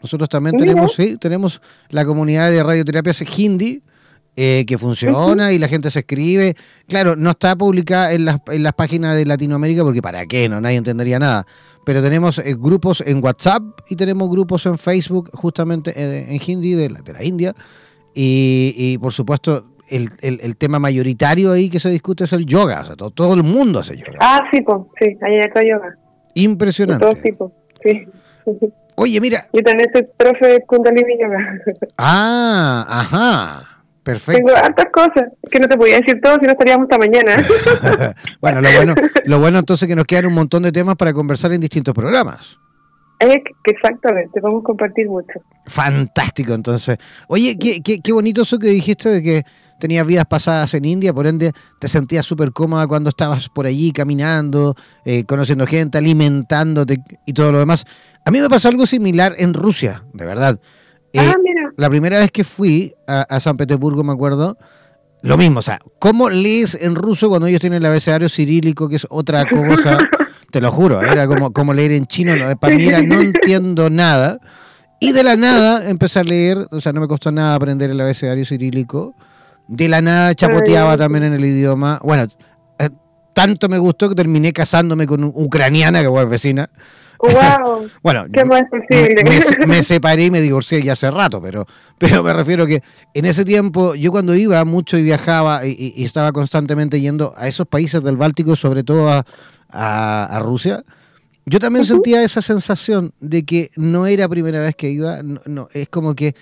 [0.06, 3.82] Nosotros también tenemos, sí, tenemos la comunidad de radioterapias hindi,
[4.36, 6.54] eh, que funciona y la gente se escribe.
[6.86, 10.60] Claro, no está publicada en las, en las páginas de Latinoamérica porque para qué, no
[10.60, 11.44] nadie entendería nada.
[11.84, 16.74] Pero tenemos eh, grupos en WhatsApp y tenemos grupos en Facebook justamente eh, en hindi
[16.74, 17.52] de la, de la India.
[18.14, 22.82] Y, por supuesto, el, el, tema mayoritario ahí que se discute es el yoga.
[22.82, 24.18] O sea, todo, todo el mundo hace yoga.
[24.20, 25.98] Ah, sí, pues, sí, ahí está yoga.
[26.34, 27.04] Impresionante.
[27.04, 28.06] De todo tipo, sí.
[28.96, 29.46] Oye, mira.
[29.52, 31.62] Yo también soy profe de Kundalini Yoga.
[31.96, 33.82] Ah, ajá.
[34.02, 34.38] Perfecto.
[34.38, 37.44] Tengo hartas cosas que no te podía decir todo si no estaríamos hasta mañana.
[38.40, 41.52] bueno, lo bueno, lo bueno entonces que nos quedan un montón de temas para conversar
[41.52, 42.58] en distintos programas.
[43.64, 45.40] Exactamente, vamos a compartir mucho.
[45.66, 46.98] Fantástico, entonces.
[47.28, 49.44] Oye, qué, qué, qué bonito eso que dijiste de que
[49.78, 53.92] tenías vidas pasadas en India, por ende te sentías súper cómoda cuando estabas por allí
[53.92, 54.74] caminando,
[55.04, 57.84] eh, conociendo gente, alimentándote y todo lo demás.
[58.24, 60.60] A mí me pasó algo similar en Rusia, de verdad.
[61.12, 61.72] Eh, ah, mira.
[61.76, 64.56] La primera vez que fui a, San Petersburgo, me acuerdo,
[65.22, 68.96] lo mismo, o sea, ¿cómo lees en ruso cuando ellos tienen el abecedario cirílico, que
[68.96, 69.98] es otra cosa?
[70.50, 74.38] Te lo juro, era como, como leer en chino, para mí era no entiendo nada.
[75.00, 78.00] Y de la nada empecé a leer, o sea, no me costó nada aprender el
[78.00, 79.14] abecedario cirílico
[79.68, 82.00] de la nada chapoteaba también en el idioma.
[82.02, 82.26] Bueno,
[82.78, 82.90] eh,
[83.32, 86.70] tanto me gustó que terminé casándome con una ucraniana que fue vecina.
[87.18, 87.88] Wow.
[88.02, 89.24] bueno, ¿Qué más posible?
[89.66, 91.66] Me, separé y me divorcié ya hace rato, pero,
[91.98, 92.82] pero me refiero que
[93.14, 97.66] en ese tiempo, yo cuando iba mucho y viajaba y, estaba constantemente yendo a esos
[97.66, 99.24] países del Báltico, sobre todo a,
[99.70, 100.82] a, Rusia,
[101.44, 105.88] yo también sentía esa sensación de que no era primera vez que iba, no, es
[105.88, 106.34] como que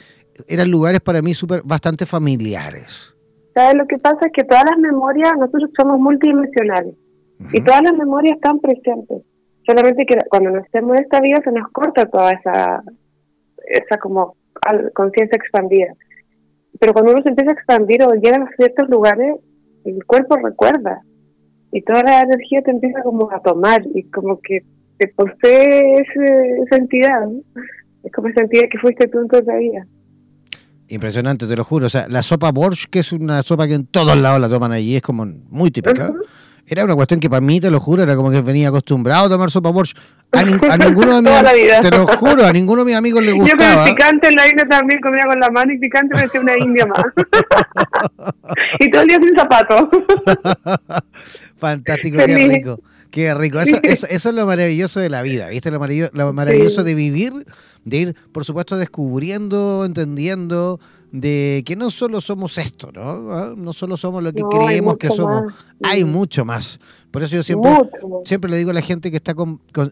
[0.48, 3.14] eran lugares para mí super, bastante familiares.
[3.54, 3.76] ¿Sabes?
[3.76, 6.94] Lo que pasa es que todas las memorias, nosotros somos multidimensionales
[7.52, 9.22] y todas las memorias están presentes.
[9.66, 12.82] Solamente que cuando nacemos en esta vida se nos corta toda esa,
[13.66, 14.36] esa como
[14.94, 15.94] conciencia expandida.
[16.80, 19.36] Pero cuando uno se empieza a expandir o llega a ciertos lugares,
[19.84, 21.02] el cuerpo recuerda
[21.74, 24.64] y toda la energía te empieza como a tomar y como que
[24.96, 27.28] te posee esa entidad.
[28.04, 29.84] Es como esa entidad que fuiste tú en toda vida.
[30.86, 31.86] Impresionante, te lo juro.
[31.86, 34.70] O sea, la sopa borsch, que es una sopa que en todos lados la toman
[34.70, 36.12] allí, es como muy típica.
[36.66, 39.28] Era una cuestión que para mí, te lo juro, era como que venía acostumbrado a
[39.28, 39.94] tomar sopa borsch.
[40.32, 40.42] A,
[40.78, 43.70] ninguno de mis te lo juro, a ninguno de mis amigos le gustaba.
[43.70, 46.40] Yo con picante en la India también comía con la mano y picante me hacía
[46.40, 47.04] una india más.
[48.80, 49.88] y todo el día sin zapatos.
[51.58, 52.80] Fantástico, qué rico.
[53.10, 53.60] Qué rico.
[53.60, 55.70] Eso, eso, eso, es lo maravilloso de la vida, ¿viste?
[55.70, 57.32] Lo maravilloso, lo maravilloso de vivir
[57.84, 60.80] de ir, por supuesto, descubriendo, entendiendo
[61.14, 63.32] de que no solo somos esto, ¿no?
[63.32, 63.54] ¿Ah?
[63.56, 65.44] No solo somos lo que creemos que somos,
[65.80, 66.80] hay mucho más.
[67.12, 67.70] Por eso yo siempre,
[68.24, 69.32] siempre le digo a la gente que está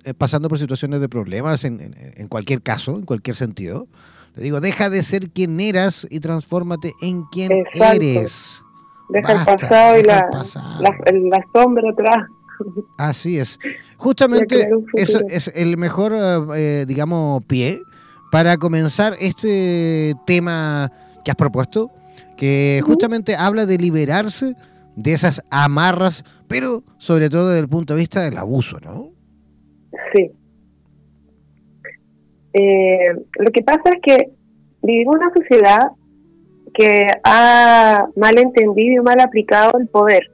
[0.04, 3.86] eh, pasando por situaciones de problemas, en, en, cualquier caso, en cualquier sentido,
[4.34, 8.60] le digo, deja de ser quien eras y transfórmate en quien eres.
[9.08, 10.28] Deja el pasado y la,
[10.80, 12.26] la sombra atrás.
[12.98, 13.60] Así es.
[13.96, 16.14] Justamente eso es el mejor,
[16.56, 17.80] eh, digamos, pie
[18.32, 20.90] para comenzar este tema
[21.22, 21.90] que has propuesto,
[22.36, 24.54] que justamente habla de liberarse
[24.96, 29.10] de esas amarras, pero sobre todo desde el punto de vista del abuso, ¿no?
[30.12, 30.30] Sí.
[32.54, 34.30] Eh, lo que pasa es que
[34.82, 35.90] vivimos una sociedad
[36.74, 40.30] que ha mal entendido y mal aplicado el poder.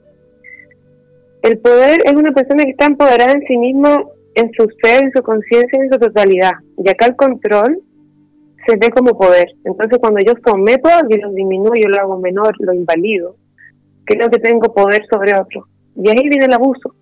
[1.42, 5.12] El poder es una persona que está empoderada en sí mismo, en su ser, en
[5.12, 6.52] su conciencia, en su totalidad.
[6.76, 7.80] Y acá el control
[8.68, 9.48] se ve como poder.
[9.64, 13.36] Entonces cuando yo someto a alguien, lo disminuyo, lo hago menor, lo invalido,
[14.04, 15.66] creo que tengo poder sobre otro.
[15.96, 16.94] Y ahí viene el abuso.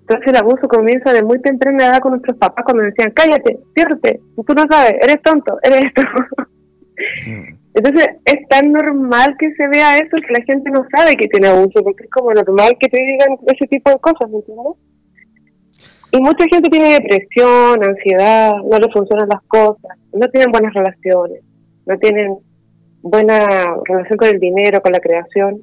[0.00, 4.20] Entonces el abuso comienza de muy temprana edad con nuestros papás cuando decían, cállate, ciérrate,
[4.34, 6.02] tú no sabes, eres tonto, eres esto.
[7.26, 7.58] Mm.
[7.74, 11.46] Entonces es tan normal que se vea eso que la gente no sabe que tiene
[11.46, 14.74] abuso, porque es como normal que te digan ese tipo de cosas, ¿me entiendes?
[16.10, 21.42] Y mucha gente tiene depresión, ansiedad, no le funcionan las cosas, no tienen buenas relaciones,
[21.84, 22.38] no tienen
[23.02, 25.62] buena relación con el dinero, con la creación.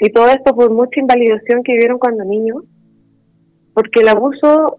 [0.00, 2.64] Y todo esto por mucha invalidación que vivieron cuando niños,
[3.74, 4.78] porque el abuso,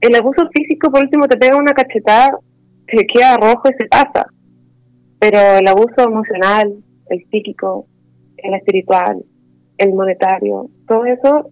[0.00, 2.38] el abuso físico por último te pega una cachetada,
[2.86, 4.26] te queda rojo y se pasa.
[5.20, 6.74] Pero el abuso emocional,
[7.08, 7.86] el psíquico,
[8.36, 9.22] el espiritual,
[9.78, 11.50] el monetario, todo eso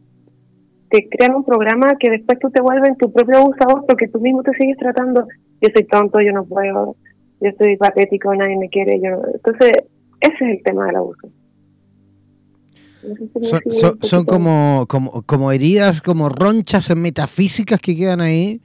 [0.90, 4.42] te crean un programa que después tú te vuelves tu propio abusador porque tú mismo
[4.42, 5.26] te sigues tratando,
[5.60, 6.96] yo soy tonto, yo no puedo,
[7.40, 9.72] yo soy patético, nadie me quiere, yo Entonces,
[10.20, 11.28] ese es el tema del abuso.
[14.02, 18.60] son, como, como, como heridas, como ronchas metafísicas que quedan ahí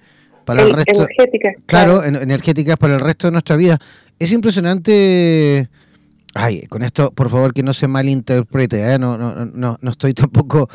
[0.45, 1.03] para el, resto.
[1.03, 1.55] Energéticas.
[1.65, 3.77] Claro, energéticas para el resto de nuestra vida.
[4.19, 5.69] Es impresionante.
[6.35, 8.93] Ay, con esto, por favor, que no se malinterprete.
[8.93, 8.97] ¿eh?
[8.97, 10.67] No, no, no, no estoy tampoco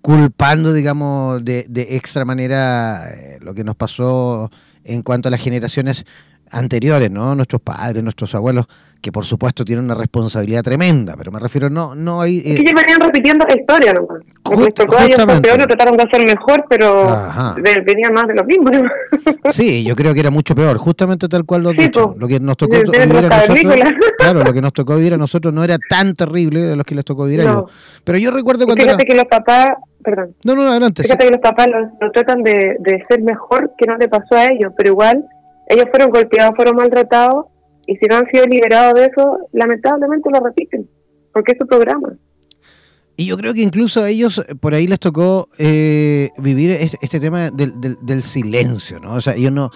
[0.00, 4.50] culpando, digamos, de, de extra manera eh, lo que nos pasó
[4.84, 6.04] en cuanto a las generaciones
[6.50, 7.34] anteriores, ¿no?
[7.34, 8.66] Nuestros padres, nuestros abueos,
[9.00, 12.38] que por supuesto tienen una responsabilidad tremenda, pero me refiero, no no hay...
[12.38, 12.42] Eh...
[12.44, 14.22] Es que ellos venían repitiendo la historia nomás.
[14.44, 15.48] Just, justamente.
[15.48, 17.06] Peor, trataron de hacer mejor, pero
[17.84, 18.70] venían más de lo mismo.
[19.50, 22.14] sí, yo creo que era mucho peor, justamente tal cual lo sí, dicho.
[22.18, 23.74] Lo que nos tocó vivir a nosotros,
[24.18, 26.94] claro, lo que nos tocó vivir a nosotros no era tan terrible de los que
[26.94, 27.64] les tocó vivir a ellos.
[28.04, 28.82] Pero yo recuerdo cuando...
[28.82, 29.70] Fíjate que los papás,
[30.02, 30.34] perdón.
[30.44, 31.02] No, no, adelante.
[31.02, 31.68] Fíjate que los papás
[32.00, 35.26] lo, tratan de, de ser mejor que no le pasó a ellos, pero igual
[35.68, 37.46] ellos fueron golpeados, fueron maltratados,
[37.86, 40.88] y si no han sido liberados de eso, lamentablemente lo repiten,
[41.32, 42.12] porque es su programa.
[43.16, 47.20] Y yo creo que incluso a ellos eh, por ahí les tocó eh, vivir este,
[47.20, 49.14] tema del, del, silencio, ¿no?
[49.14, 49.70] O sea, ellos no,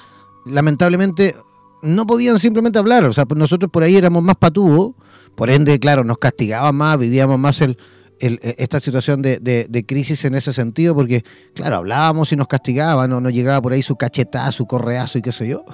[0.46, 1.34] lamentablemente,
[1.82, 4.94] no podían simplemente hablar, o sea, nosotros por ahí éramos más patúos,
[5.34, 7.76] por ende, claro, nos castigaban más, vivíamos más el,
[8.20, 13.12] e, esta situación de, de, crisis en ese sentido, porque, claro, hablábamos y nos castigaban,
[13.12, 15.64] o nos llegaba por ahí su cachetazo, su correazo y qué sé yo.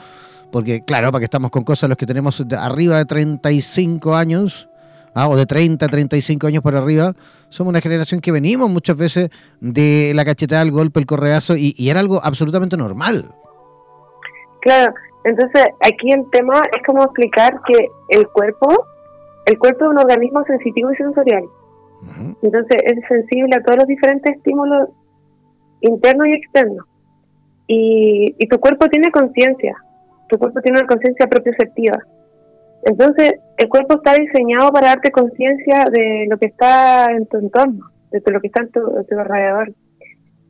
[0.50, 4.68] Porque, claro, para que estamos con cosas los que tenemos arriba de 35 años,
[5.14, 7.14] ah, o de 30, 35 años por arriba,
[7.48, 9.30] somos una generación que venimos muchas veces
[9.60, 13.32] de la cachetada, el golpe, el correazo, y, y era algo absolutamente normal.
[14.62, 14.92] Claro,
[15.24, 18.86] entonces aquí el tema es como explicar que el cuerpo,
[19.46, 21.44] el cuerpo es un organismo sensitivo y sensorial.
[22.42, 24.88] Entonces es sensible a todos los diferentes estímulos
[25.80, 26.86] internos y externos.
[27.66, 29.76] Y, y tu cuerpo tiene conciencia,
[30.28, 31.98] tu cuerpo tiene una conciencia propioceptiva.
[32.84, 37.90] Entonces el cuerpo está diseñado para darte conciencia de lo que está en tu entorno,
[38.10, 38.80] de lo que está en tu,
[39.18, 39.72] alrededor.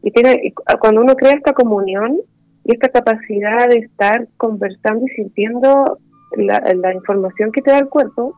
[0.03, 2.19] Y tiene, cuando uno crea esta comunión
[2.65, 5.99] y esta capacidad de estar conversando y sintiendo
[6.37, 8.35] la información que te da el cuerpo,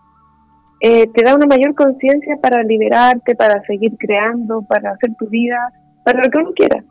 [0.84, 5.72] eh, te da una mayor conciencia para liberarte, para seguir creando, para hacer tu vida,
[6.04, 6.82] para lo que uno quiera.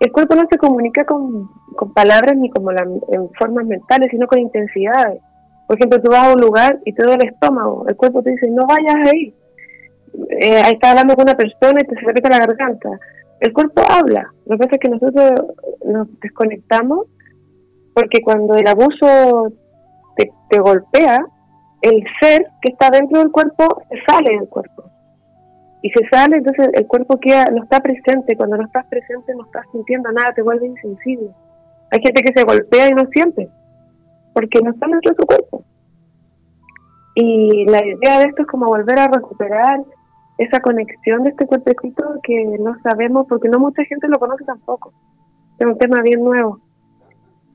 [0.00, 1.48] El cuerpo no se comunica con,
[1.94, 5.22] palabras ni como en formas mentales, sino con intensidades.
[5.66, 8.32] Por ejemplo, tú vas a un lugar y te duele el estómago, el cuerpo te
[8.32, 9.34] dice, no vayas ahí.
[10.38, 12.90] Eh, estás hablando con una persona y te se aprieta la garganta.
[13.40, 14.30] El cuerpo habla.
[14.44, 15.32] Lo que pasa es que nosotros
[15.86, 17.06] nos desconectamos
[17.94, 19.54] porque cuando el abuso
[20.16, 21.24] te, te golpea,
[21.86, 24.84] el ser que está dentro del cuerpo se sale del cuerpo.
[25.82, 28.36] Y se sale, entonces el cuerpo queda, no está presente.
[28.36, 31.30] Cuando no estás presente, no estás sintiendo nada, te vuelve insensible.
[31.92, 33.48] Hay gente que se golpea y no siente,
[34.34, 35.64] porque no está dentro de su cuerpo.
[37.14, 39.80] Y la idea de esto es como volver a recuperar
[40.38, 44.92] esa conexión de este cuerpecito que no sabemos, porque no mucha gente lo conoce tampoco.
[45.58, 46.60] Es un tema bien nuevo.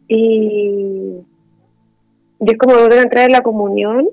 [0.08, 1.22] Y
[2.42, 4.08] y es como volver a entrar en la comunión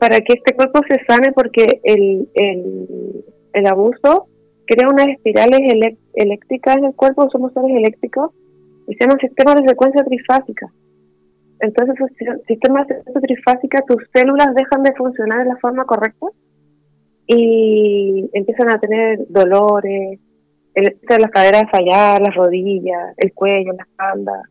[0.00, 4.28] para que este cuerpo se sane porque el, el, abuso
[4.66, 5.60] crea unas espirales
[6.14, 8.30] eléctricas en el cuerpo, somos seres eléctricos,
[8.88, 10.72] y se llaman sistemas de secuencia trifásica.
[11.60, 16.28] entonces el sistema de trifásica, tus células dejan de funcionar de la forma correcta
[17.26, 20.18] y empiezan a tener dolores,
[20.74, 24.42] el, las caderas fallar, las rodillas, el cuello, la espalda,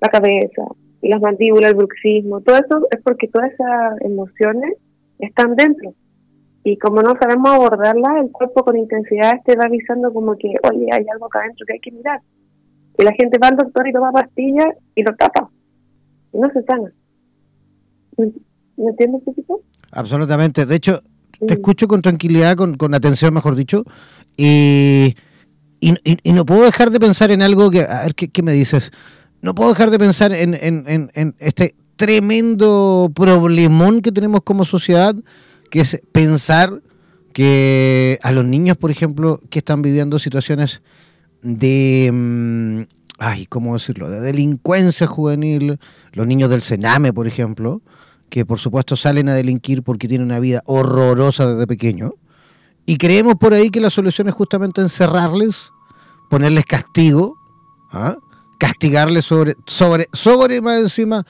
[0.00, 0.62] la cabeza,
[1.02, 4.72] las mandíbulas, el bruxismo, todo eso es porque todas esas emociones
[5.18, 5.94] están dentro.
[6.64, 10.88] Y como no sabemos abordarlas, el cuerpo con intensidad te va avisando como que, oye,
[10.90, 12.20] hay algo acá adentro que hay que mirar.
[12.98, 15.48] Y la gente va al doctor y toma pastillas y lo tapa.
[16.32, 16.92] Y no se sana.
[18.16, 19.60] ¿Me entiendes, tipo?
[19.92, 20.66] Absolutamente.
[20.66, 21.00] De hecho,
[21.46, 23.84] te escucho con tranquilidad, con, con atención, mejor dicho,
[24.36, 25.14] y,
[25.80, 28.90] y, no puedo dejar de pensar en algo que, a ver, ¿qué, me dices?
[29.42, 35.14] No puedo dejar de pensar en, en, en, este tremendo problemón que tenemos como sociedad,
[35.70, 36.82] que es pensar
[37.32, 40.82] que a los niños, por ejemplo, que están viviendo situaciones
[41.42, 42.80] de, mm,
[43.18, 45.78] ay, ¿cómo decirlo?, de delincuencia juvenil,
[46.12, 47.82] los niños del Sename, por ejemplo,
[48.30, 52.14] que por supuesto salen a delinquir porque tienen una vida horrorosa desde pequeño.
[52.84, 55.72] Y creemos por ahí que la solución es justamente encerrarles,
[56.30, 57.36] ponerles castigo,
[57.92, 58.16] ¿ah?
[58.58, 61.26] castigarles sobre, sobre, sobre más encima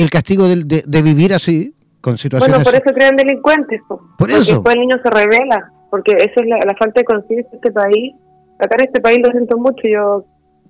[0.00, 2.56] el castigo de, de, vivir así, con situaciones...
[2.56, 3.80] Bueno, por eso crean delincuentes.
[4.18, 4.54] Por eso.
[4.54, 7.72] Después el niño se revela, porque esa es la, la falta de conciencia de este
[7.72, 8.14] país.
[8.58, 10.24] Acá en este país lo siento mucho, yo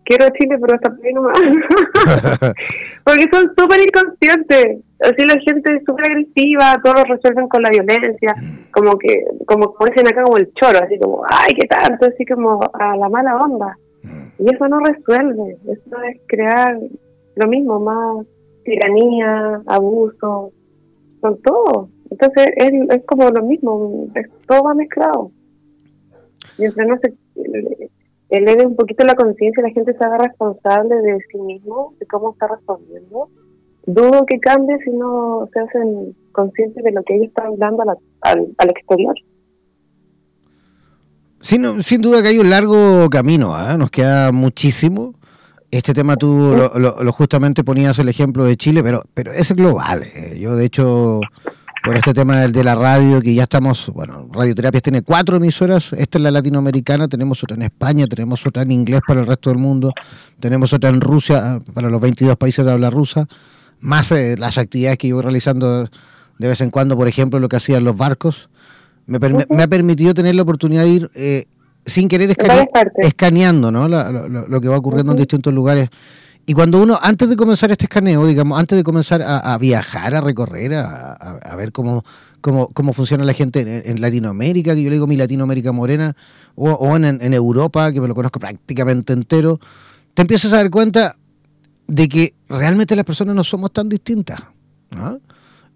[0.05, 1.39] quiero a Chile, pero hasta ahí nomás.
[3.05, 4.79] Porque son súper inconscientes.
[5.01, 8.35] Así la gente es súper agresiva, todos lo resuelven con la violencia,
[8.71, 12.61] como que, como, dicen acá, como el choro, así como, ay, qué tanto, así como
[12.75, 13.79] a la mala onda.
[14.39, 16.77] Y eso no resuelve, eso es crear
[17.37, 18.27] lo mismo, más
[18.71, 20.53] tiranía, abuso,
[21.21, 21.89] son todo.
[22.11, 25.33] Entonces es, es como lo mismo, es, todo va mezclado.
[26.59, 27.15] Mientras no se
[28.31, 32.33] eleve un poquito la conciencia, la gente se haga responsable de sí mismo, de cómo
[32.33, 33.29] está respondiendo.
[33.87, 37.83] Dudo que cambie si no se hacen conscientes de lo que ellos están dando
[38.21, 39.15] al, al, exterior.
[41.41, 43.77] Sin, sin duda que hay un largo camino, ¿ah?
[43.77, 45.15] nos queda muchísimo.
[45.71, 50.03] Este tema tú lo, justamente ponías el ejemplo de Chile, pero, pero es global.
[50.03, 50.39] Eh.
[50.41, 51.21] Yo de hecho
[51.83, 55.93] por este tema del de la radio, que ya estamos, bueno, Radioterapias tiene cuatro emisoras,
[55.95, 59.51] esta es la latinoamericana, tenemos otra en España, tenemos otra en inglés para el resto
[59.51, 59.93] del mundo,
[60.39, 63.27] tenemos otra en Rusia, para los 22 países de habla rusa,
[63.81, 65.89] más eh, las actividades que yo voy realizando
[66.39, 68.51] de vez en cuando, por ejemplo, lo que hacían los barcos,
[69.07, 69.19] me,
[69.63, 71.47] ha permitido tener la oportunidad de ir eh,
[71.87, 72.37] sin querer
[72.99, 73.89] escaneando ¿no?
[73.89, 75.91] lo, que va ocurriendo en distintos lugares
[76.47, 80.21] y cuando uno, antes de comenzar este escaneo, digamos, antes de comenzar a, viajar, a
[80.21, 82.05] recorrer, a, ver cómo,
[82.41, 86.17] cómo, cómo, funciona la gente en, Latinoamérica, que yo le digo mi Latinoamérica morena,
[86.57, 89.61] o, en, Europa, que me lo conozco prácticamente entero,
[90.15, 91.15] te empiezas a dar cuenta
[91.87, 94.41] de que realmente las personas no somos tan distintas.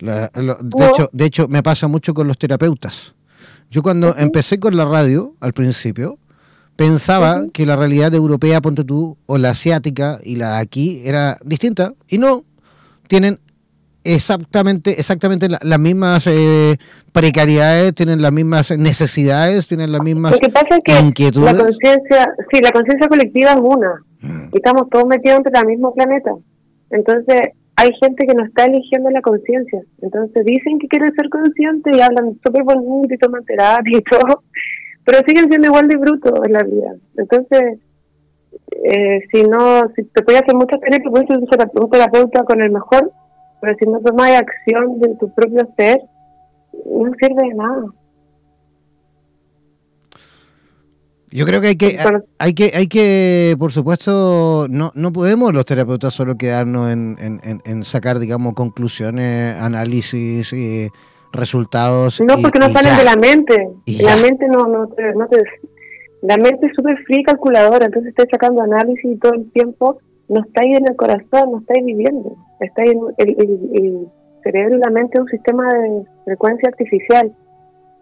[0.00, 3.14] de, hecho, de hecho, me pasa mucho con los terapeutas.
[3.75, 6.16] Yo cuando empecé con la radio, al principio,
[6.77, 11.93] pensaba que la realidad europea, ponte tú, o la asiática y la aquí era distinta.
[12.07, 12.45] Y no,
[13.09, 13.41] tienen
[14.05, 16.77] exactamente, exactamente las mismas eh,
[17.12, 22.33] precariedades, tienen las mismas necesidades, tienen las mismas Lo que pasa es que La conciencia,
[22.53, 24.05] sí, la conciencia colectiva es una.
[24.20, 24.51] Mm.
[24.53, 26.31] Estamos todos metidos entre el mismo planeta.
[26.91, 29.83] Entonces, hay gente que no está eligiendo la conciencia.
[30.01, 34.43] Entonces, dicen que quieren ser conscientes y hablan súper bonito y toman terapia y todo
[35.05, 36.95] pero siguen siendo igual de brutos en la vida.
[37.16, 37.79] Entonces,
[38.85, 42.70] eh, si no, si te puedes hacer muchas que puedes ser un terapeuta con el
[42.70, 43.12] mejor,
[43.61, 46.01] pero si no tomas acción de tu propio ser,
[46.87, 47.85] no sirve de nada.
[51.37, 51.99] Yo creo que hay que,
[52.39, 57.61] hay que, hay que, por supuesto, no, no podemos los terapeutas solo quedarnos en, en,
[57.64, 60.89] en sacar, digamos, conclusiones, análisis y
[61.32, 62.20] resultados.
[62.20, 63.68] No, porque no salen de la mente.
[64.01, 65.43] La mente no, no, te, no te,
[66.22, 69.99] La mente es súper fría y calculadora, entonces estoy sacando análisis y todo el tiempo
[70.28, 72.37] no está ahí en el corazón, no está ahí viviendo.
[72.61, 74.07] Está ahí en el, el,
[74.45, 77.32] cerebro y la mente es un sistema de frecuencia artificial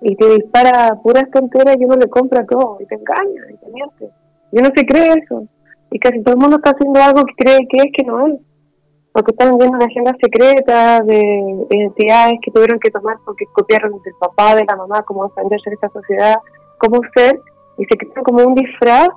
[0.03, 3.70] y te dispara puras tonteras y uno le compra todo y te engaña y te
[3.70, 4.11] miente.
[4.53, 5.46] Yo no se cree eso.
[5.90, 8.34] Y casi todo el mundo está haciendo algo que cree que es que no es
[9.12, 14.14] porque están viendo una agenda secreta de identidades que tuvieron que tomar porque copiaron del
[14.18, 16.36] papá, de la mamá, cómo defenderse en esta sociedad,
[16.78, 17.38] cómo ser,
[17.76, 19.09] y se crean como un disfraz.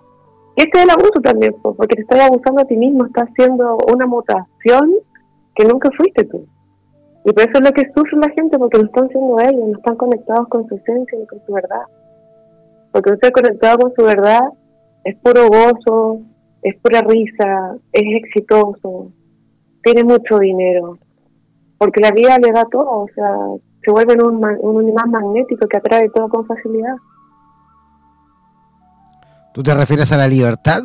[0.57, 3.77] Y este es el abuso también, porque te estás abusando a ti mismo, estás haciendo
[3.91, 4.95] una mutación
[5.55, 6.45] que nunca fuiste tú.
[7.25, 9.77] Y por eso es lo que sufre la gente, porque no están siendo ellos, no
[9.77, 11.81] están conectados con su esencia ni con su verdad.
[12.91, 14.49] Porque no estar conectado con su verdad
[15.03, 16.21] es puro gozo,
[16.61, 19.11] es pura risa, es exitoso,
[19.83, 20.97] tiene mucho dinero,
[21.77, 23.35] porque la vida le da todo, o sea,
[23.83, 26.95] se vuelve un, un imán magnético que atrae todo con facilidad.
[29.53, 30.81] ¿Tú te refieres a la libertad?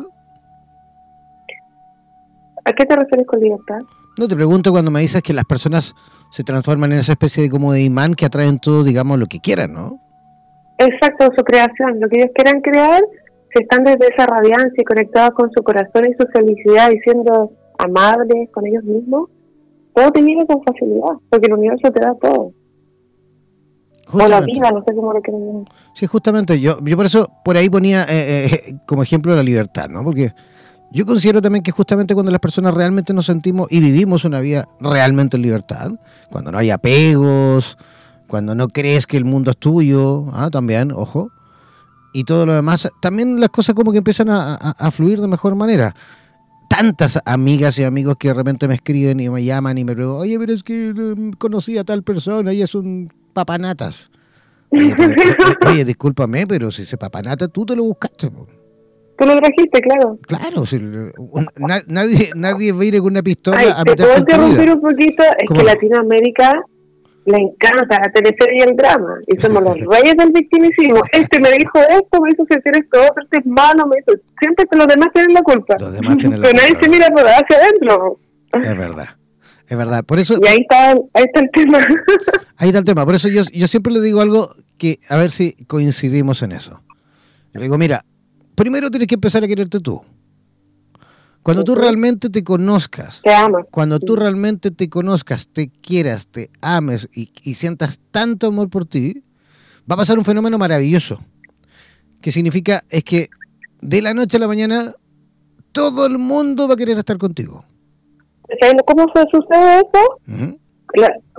[2.63, 3.81] ¿A qué te refieres con libertad?
[4.17, 5.95] No, te pregunto cuando me dices que las personas
[6.31, 9.39] se transforman en esa especie de como de imán que atraen todo, digamos, lo que
[9.39, 9.99] quieran, ¿no?
[10.77, 13.03] Exacto, su creación, lo que ellos quieran crear,
[13.53, 17.51] si están desde esa radiancia y conectados con su corazón y su felicidad y siendo
[17.77, 19.29] amables con ellos mismos,
[19.93, 22.53] todo te viene con facilidad, porque el universo te da todo.
[24.13, 27.55] O la vida, no sé cómo lo quieren Sí, justamente, yo, yo por eso por
[27.55, 30.03] ahí ponía eh, eh, como ejemplo la libertad, ¿no?
[30.03, 30.33] Porque
[30.91, 34.67] yo considero también que justamente cuando las personas realmente nos sentimos y vivimos una vida
[34.79, 35.91] realmente en libertad,
[36.29, 37.77] cuando no hay apegos,
[38.27, 40.49] cuando no crees que el mundo es tuyo, ¿ah?
[40.49, 41.31] también, ojo,
[42.13, 45.95] y todo lo demás, también las cosas como que empiezan a, fluir de mejor manera.
[46.67, 50.21] Tantas amigas y amigos que de repente me escriben y me llaman y me preguntan,
[50.21, 54.09] oye, pero es que mm, conocí a tal persona y es un papanatas.
[54.69, 54.95] Oye,
[55.67, 58.31] oye, discúlpame, pero si ese papanata tú te lo buscaste.
[59.21, 60.17] Tú lo trajiste, claro.
[60.25, 60.63] Claro,
[61.85, 65.23] nadie, nadie va a ir con una pistola Ay, a meterse en interrumpir un poquito?
[65.37, 66.65] Es que Latinoamérica
[67.25, 69.19] le encanta la teleserie y el drama.
[69.27, 71.03] Y somos los reyes del victimismo.
[71.11, 74.19] Este me dijo esto, me hizo sentir esto otro, este es malo, me hizo...
[74.39, 75.75] Siempre que los demás tienen la culpa.
[75.79, 78.17] Los demás tienen la Pero nadie se mira hacia adentro.
[78.53, 79.09] Es verdad.
[79.67, 80.39] Es verdad, por eso...
[80.41, 81.77] Y ahí está, ahí está el tema.
[82.57, 84.49] ahí está el tema, por eso yo, yo siempre le digo algo
[84.79, 86.81] que, a ver si coincidimos en eso.
[87.53, 88.03] Le digo, mira,
[88.61, 90.03] primero tienes que empezar a quererte tú.
[91.41, 93.65] Cuando tú realmente te conozcas, te amas.
[93.71, 99.23] cuando tú realmente te conozcas, te quieras, te ames y, sientas tanto amor por ti,
[99.89, 101.19] va a pasar un fenómeno maravilloso.
[102.21, 103.29] Que significa es que
[103.81, 104.93] de la noche a la mañana
[105.71, 107.65] todo el mundo va a querer estar contigo.
[108.85, 110.53] ¿Cómo se sucede eso?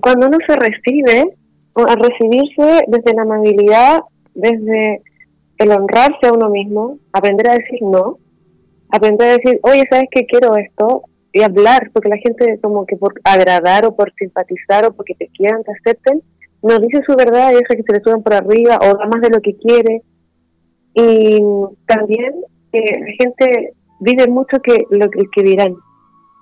[0.03, 1.37] cuando uno se recibe,
[1.77, 4.01] a recibirse desde la amabilidad,
[4.35, 5.03] desde
[5.63, 8.19] el honrarse a uno mismo, aprender a decir no,
[8.91, 11.05] aprender a decir, oye, ¿sabes qué quiero esto?
[11.33, 15.29] Y hablar, porque la gente como que por agradar o por simpatizar o porque te
[15.29, 16.23] quieran, te acepten,
[16.63, 19.21] no dice su verdad y deja que se le suban por arriba o da más
[19.23, 20.03] de lo que quiere.
[20.95, 21.41] Y
[21.87, 22.35] también
[22.73, 25.75] eh, la gente vive mucho que lo que, que dirán.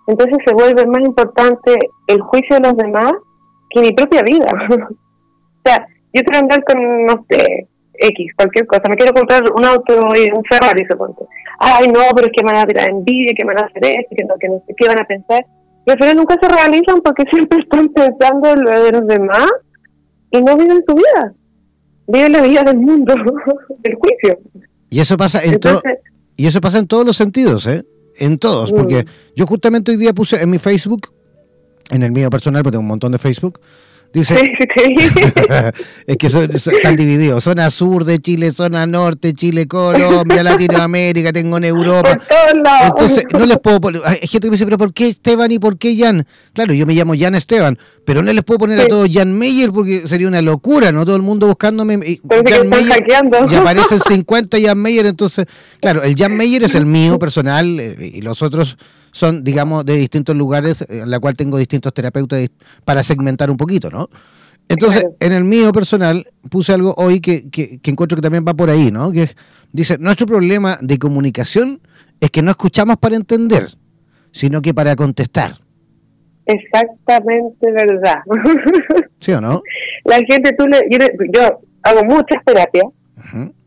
[0.08, 3.12] Entonces se vuelve más importante el juicio de los demás
[3.70, 4.50] que mi propia vida.
[4.70, 7.68] o sea, yo quiero andar con, no sé,
[8.00, 8.82] X, cualquier cosa.
[8.88, 11.28] Me quiero comprar un auto y un Ferrari, supongo.
[11.58, 13.84] Ay, no, pero es que me van a tirar envidia, que me van a hacer
[13.84, 15.46] esto, que no, que no sé qué van a pensar.
[15.86, 19.50] Y al final nunca se realizan porque siempre están pensando en lo de los demás
[20.30, 21.34] y no viven su vida.
[22.06, 23.14] Viven la vida del mundo,
[23.82, 24.38] del juicio.
[24.88, 25.80] Y eso pasa en todo
[26.40, 27.84] y eso pasa en todos los sentidos, ¿eh?
[28.16, 29.06] En todos, porque mm.
[29.36, 31.12] yo justamente hoy día puse en mi Facebook,
[31.90, 33.60] en el mío personal, porque tengo un montón de Facebook,
[34.12, 34.40] Dice,
[36.06, 37.44] es que son, están divididos.
[37.44, 42.18] Zona sur de Chile, zona norte, Chile, Colombia, Latinoamérica, tengo en Europa.
[42.82, 44.02] Entonces, no les puedo poner.
[44.04, 46.26] Hay gente que me dice, pero ¿por qué Esteban y por qué Jan?
[46.52, 49.70] Claro, yo me llamo Jan Esteban, pero no les puedo poner a todos Jan Meyer
[49.70, 51.04] porque sería una locura, ¿no?
[51.04, 51.94] Todo el mundo buscándome.
[52.04, 53.06] Y, Jan Meyer,
[53.48, 55.46] y aparecen 50 Jan Meyer, entonces,
[55.80, 58.76] claro, el Jan Meyer es el mío personal eh, y los otros
[59.12, 62.48] son, digamos, de distintos lugares, en la cual tengo distintos terapeutas
[62.84, 64.08] para segmentar un poquito, ¿no?
[64.68, 68.70] Entonces, en el mío personal, puse algo hoy que, que, encuentro que también va por
[68.70, 69.10] ahí, ¿no?
[69.10, 69.28] Que
[69.72, 71.80] dice, nuestro problema de comunicación
[72.20, 73.66] es que no escuchamos para entender,
[74.30, 75.56] sino que para contestar.
[76.46, 78.20] Exactamente verdad.
[79.18, 79.60] ¿Sí o no?
[80.04, 80.80] La gente, tú le,
[81.34, 82.84] yo hago muchas terapias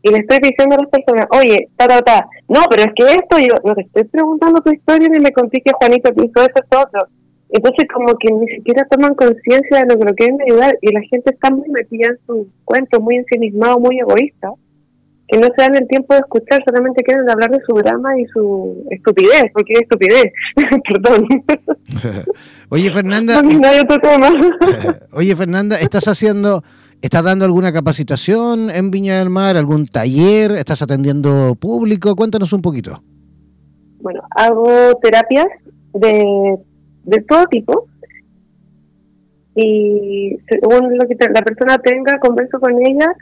[0.02, 3.04] y le estoy diciendo a las personas, oye, ta, ta, ta, no, pero es que
[3.04, 6.40] esto, yo no te estoy preguntando tu historia ni le conté que Juanito te hizo
[6.40, 7.08] eso, es otro.
[7.50, 11.00] Entonces como que ni siquiera toman conciencia de lo que lo quieren ayudar y la
[11.02, 14.50] gente está muy metida en su cuento, muy ensimismado, muy egoísta,
[15.28, 18.26] que no se dan el tiempo de escuchar, solamente quieren hablar de su drama y
[18.26, 20.32] su estupidez, porque es estupidez,
[20.88, 21.28] perdón.
[22.70, 23.40] Oye Fernanda,
[25.12, 26.64] oye Fernanda, ¿estás haciendo
[27.04, 30.52] ¿Estás dando alguna capacitación en Viña del Mar, algún taller?
[30.52, 32.16] ¿Estás atendiendo público?
[32.16, 33.02] Cuéntanos un poquito.
[34.00, 35.44] Bueno, hago terapias
[35.92, 36.56] de,
[37.28, 37.88] todo tipo
[39.54, 43.14] y según lo que la persona tenga, converso con ella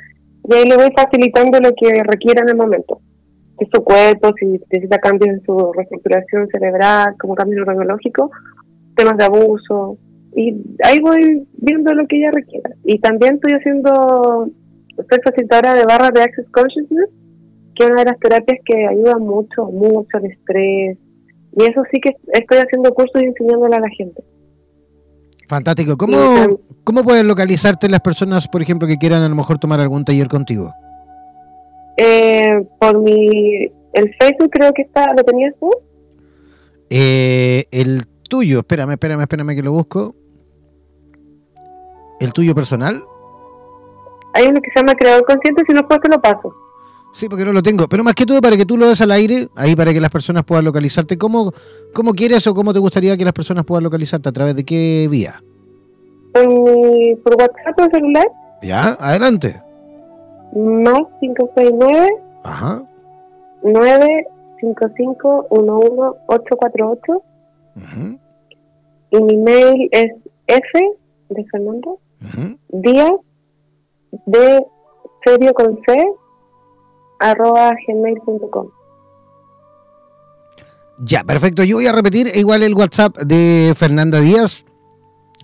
[0.49, 3.01] y ahí le voy facilitando lo que requiera en el momento.
[3.59, 8.31] De su cuerpo, si necesita cambios en su reestructuración cerebral, como cambio neurológico,
[8.95, 9.99] temas de abuso,
[10.35, 12.71] y ahí voy viendo lo que ella requiera.
[12.85, 14.49] Y también estoy haciendo,
[14.97, 17.11] soy facilitadora de barras de Access Consciousness,
[17.75, 20.99] que es una de las terapias que ayuda mucho, mucho al estrés.
[21.55, 24.23] Y eso sí que estoy haciendo cursos y enseñándole a la gente.
[25.49, 25.99] Fantástico.
[25.99, 26.17] ¿Cómo,
[26.83, 30.29] ¿Cómo pueden localizarte las personas, por ejemplo, que quieran a lo mejor tomar algún taller
[30.29, 30.73] contigo?
[31.99, 33.71] Eh, por mi.
[33.93, 35.13] El Facebook creo que está.
[35.15, 35.71] ¿Lo tenías tú?
[36.89, 40.15] Eh, el tuyo, espérame, espérame, espérame que lo busco.
[42.23, 43.05] ¿El tuyo personal?
[44.35, 45.63] Hay uno que se llama Creador Consciente.
[45.69, 46.55] Si no puedo, te lo paso.
[47.13, 47.87] Sí, porque no lo tengo.
[47.89, 50.11] Pero más que todo para que tú lo des al aire, ahí para que las
[50.11, 51.19] personas puedan localizarte.
[51.19, 51.53] ¿Cómo,
[51.93, 54.29] cómo quieres o cómo te gustaría que las personas puedan localizarte?
[54.29, 55.43] ¿A través de qué vía?
[56.33, 58.27] Por, WhatsApp o celular,
[58.63, 59.61] Ya, adelante.
[60.55, 62.09] más 569
[62.45, 62.83] Ajá.
[63.63, 67.23] 955 11848
[67.77, 68.19] ujú,
[69.11, 70.13] y mi mail es
[70.47, 70.91] F
[71.29, 72.59] de Fernando ujú.
[72.69, 73.13] Díaz
[74.27, 74.65] de
[75.25, 76.05] serio con C
[77.19, 78.69] arroba gmail.com.
[80.99, 81.65] Ya, perfecto.
[81.65, 84.65] Yo voy a repetir igual el WhatsApp de Fernanda Díaz,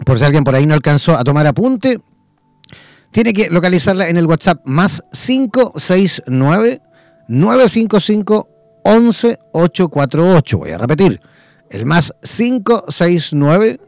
[0.05, 1.99] por si alguien por ahí no alcanzó a tomar apunte.
[3.11, 6.83] Tiene que localizarla en el WhatsApp más 569
[7.29, 8.49] 955
[8.85, 10.59] 11848.
[10.59, 11.21] Voy a repetir.
[11.71, 13.81] El más 569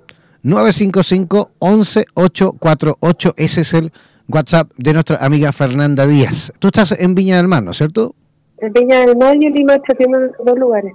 [0.43, 3.35] 955 11848.
[3.37, 3.93] Ese es el
[4.29, 6.53] WhatsApp de nuestra amiga Fernanda Díaz.
[6.59, 8.15] Tú estás en Viña del Mar, ¿no es cierto?
[8.59, 10.93] En Viña del Mar y en Limache tienen dos lugares.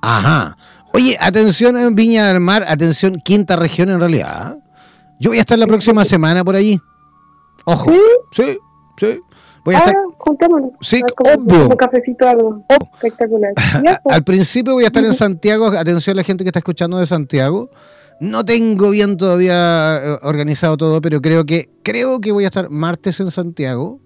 [0.00, 0.56] Ajá.
[0.92, 4.30] Oye, atención en Viña del Mar, atención, quinta región en realidad.
[4.32, 4.56] ¿ah?
[5.20, 6.80] Yo voy a estar la próxima semana por allí.
[7.64, 7.90] Ojo.
[7.92, 7.98] ¿Sí?
[8.32, 8.58] Sí,
[8.98, 9.20] sí.
[9.64, 9.96] Voy a Ah, estar.
[10.18, 10.70] juntémonos.
[10.82, 11.62] Sí, como, obvio.
[11.64, 12.64] como cafecito algo.
[12.68, 13.52] Ob- Espectacular.
[14.04, 14.14] Pues.
[14.16, 15.68] Al principio voy a estar en Santiago.
[15.68, 17.70] Atención a la gente que está escuchando de Santiago.
[18.20, 22.70] No tengo bien todavía eh, organizado todo, pero creo que creo que voy a estar
[22.70, 24.00] martes en Santiago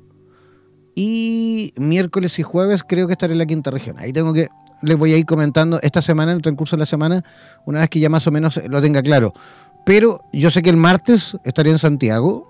[0.94, 3.96] y miércoles y jueves creo que estaré en la quinta región.
[3.98, 4.48] Ahí tengo que
[4.82, 7.24] les voy a ir comentando esta semana, en el transcurso de la semana,
[7.66, 9.32] una vez que ya más o menos lo tenga claro.
[9.84, 12.46] Pero yo sé que el martes estaré en Santiago.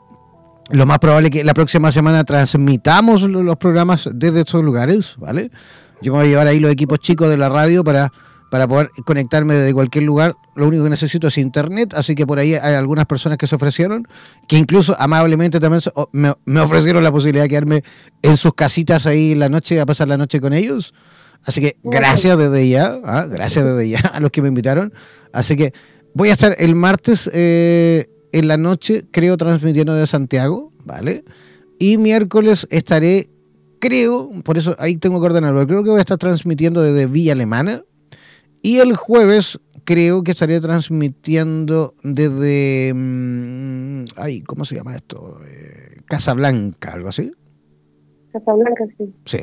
[0.70, 5.14] Lo más probable es que la próxima semana transmitamos lo- los programas desde estos lugares,
[5.16, 5.50] ¿vale?
[6.02, 8.12] Yo me voy a llevar ahí los equipos chicos de la radio para,
[8.50, 10.36] para poder conectarme desde cualquier lugar.
[10.54, 13.56] Lo único que necesito es internet, así que por ahí hay algunas personas que se
[13.56, 14.06] ofrecieron,
[14.48, 15.82] que incluso amablemente también
[16.12, 17.82] me ofrecieron la posibilidad de quedarme
[18.22, 20.94] en sus casitas ahí la noche, a pasar la noche con ellos.
[21.44, 23.26] Así que gracias desde ya, ¿ah?
[23.26, 24.92] gracias desde ya a los que me invitaron.
[25.32, 25.72] Así que
[26.14, 31.24] voy a estar el martes eh, en la noche, creo, transmitiendo de Santiago, ¿vale?
[31.78, 33.30] Y miércoles estaré,
[33.78, 37.32] creo, por eso ahí tengo que ordenarlo, creo que voy a estar transmitiendo desde Villa
[37.32, 37.84] Alemana.
[38.62, 42.92] Y el jueves creo que estaré transmitiendo desde...
[42.94, 45.40] mm, ay, ¿cómo se llama esto?
[45.46, 47.32] Eh, Casablanca, algo así.
[48.32, 49.14] Casablanca, sí.
[49.24, 49.38] Sí,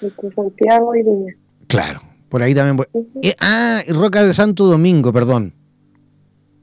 [0.00, 1.34] Entre Santiago y Viña.
[1.68, 2.00] claro.
[2.28, 2.86] Por ahí también voy.
[3.22, 5.54] Eh, ah, Roca de Santo Domingo, perdón.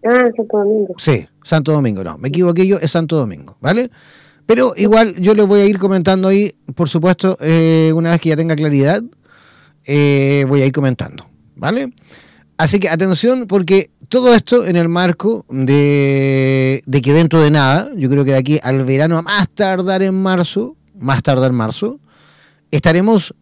[0.05, 0.95] Ah, Santo Domingo.
[0.97, 3.89] Sí, Santo Domingo, no, me equivoqué yo, es Santo Domingo, ¿vale?
[4.45, 8.27] Pero igual yo les voy a ir comentando ahí, por supuesto, eh, una vez que
[8.27, 9.01] ya tenga claridad,
[9.85, 11.25] eh, voy a ir comentando,
[11.61, 11.93] ¿vale?
[12.57, 17.91] Así que atención, porque todo esto en el marco de, de que dentro de nada,
[17.95, 21.57] yo creo que de aquí al verano, a más tardar en marzo, más tardar en
[21.57, 21.99] marzo,
[22.71, 23.35] estaremos,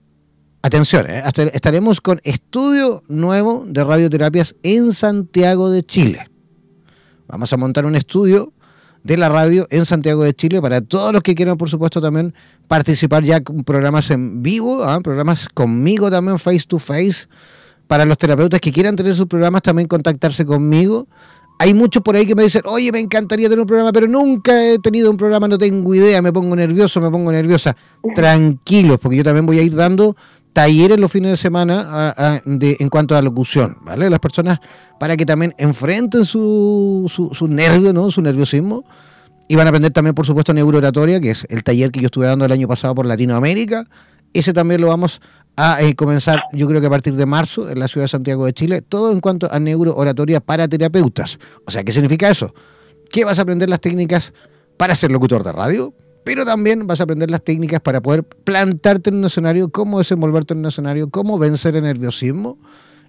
[0.61, 6.29] atención, eh, estaremos con estudio nuevo de radioterapias en Santiago de Chile.
[7.27, 8.51] Vamos a montar un estudio
[9.03, 12.33] de la radio en Santiago de Chile para todos los que quieran, por supuesto, también
[12.67, 14.99] participar ya con programas en vivo, ¿ah?
[14.99, 17.27] programas conmigo también, face to face.
[17.89, 21.07] Para los terapeutas que quieran tener sus programas, también contactarse conmigo.
[21.57, 24.53] Hay muchos por ahí que me dicen, oye, me encantaría tener un programa, pero nunca
[24.63, 27.75] he tenido un programa, no tengo idea, me pongo nervioso, me pongo nerviosa.
[28.15, 30.15] Tranquilos, porque yo también voy a ir dando
[30.53, 34.07] talleres los fines de semana a- a- de- en cuanto a locución, ¿vale?
[34.09, 34.59] Las personas
[34.99, 38.11] para que también enfrenten su, su, su nervio, ¿no?
[38.11, 38.83] Su nerviosismo.
[39.47, 42.27] Y van a aprender también, por supuesto, neurooratoria, que es el taller que yo estuve
[42.27, 43.85] dando el año pasado por Latinoamérica.
[44.31, 45.21] Ese también lo vamos
[45.61, 48.45] a eh, comenzar, yo creo que a partir de marzo, en la ciudad de Santiago
[48.45, 51.37] de Chile, todo en cuanto a neurooratoria para terapeutas.
[51.65, 52.53] O sea, ¿qué significa eso?
[53.09, 54.33] Que vas a aprender las técnicas
[54.77, 55.93] para ser locutor de radio,
[56.23, 60.53] pero también vas a aprender las técnicas para poder plantarte en un escenario, cómo desenvolverte
[60.53, 62.57] en un escenario, cómo vencer el nerviosismo,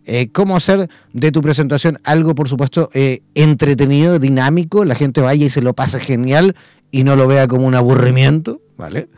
[0.04, 5.46] eh, cómo hacer de tu presentación algo, por supuesto, eh, entretenido, dinámico, la gente vaya
[5.46, 6.56] y se lo pase genial
[6.90, 9.08] y no lo vea como un aburrimiento, ¿vale?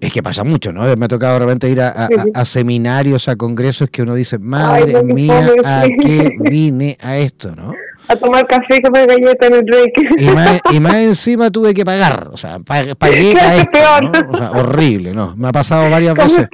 [0.00, 0.82] Es que pasa mucho, ¿no?
[0.96, 4.38] Me ha tocado de repente ir a, a- a- seminarios, a congresos que uno dice,
[4.38, 5.96] madre qué mía, ¿a sí.
[6.00, 7.72] qué vine a esto, no?
[8.06, 10.20] A tomar café, comer galleta en el break.
[10.20, 13.78] Y más, y más encima tuve que pagar, o sea, pa- pagué a esto.
[14.02, 14.30] ¿no?
[14.30, 15.34] O sea, horrible, ¿no?
[15.36, 16.46] Me ha pasado varias ¿Cómo veces.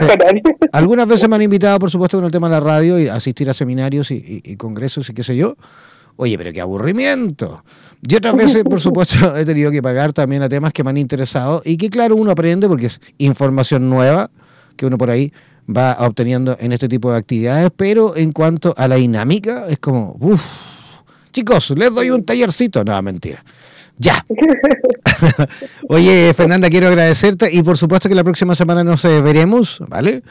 [0.00, 0.34] mejorar.
[0.72, 3.48] Algunas veces me han invitado, por supuesto, con el tema de la radio y asistir
[3.48, 5.56] a seminarios y, y- y congresos y qué sé yo.
[6.16, 7.64] Oye, pero qué aburrimiento.
[8.06, 10.96] Y otras veces, por supuesto, he tenido que pagar también a temas que me han
[10.96, 14.30] interesado y que, claro, uno aprende porque es información nueva
[14.76, 15.32] que uno por ahí
[15.68, 20.16] va obteniendo en este tipo de actividades, pero en cuanto a la dinámica, es como,
[20.20, 20.44] uff,
[21.32, 22.84] chicos, les doy un tallercito.
[22.84, 23.42] No, mentira.
[23.96, 24.24] Ya.
[25.88, 30.22] Oye, Fernanda, quiero agradecerte y por supuesto que la próxima semana nos veremos, ¿vale?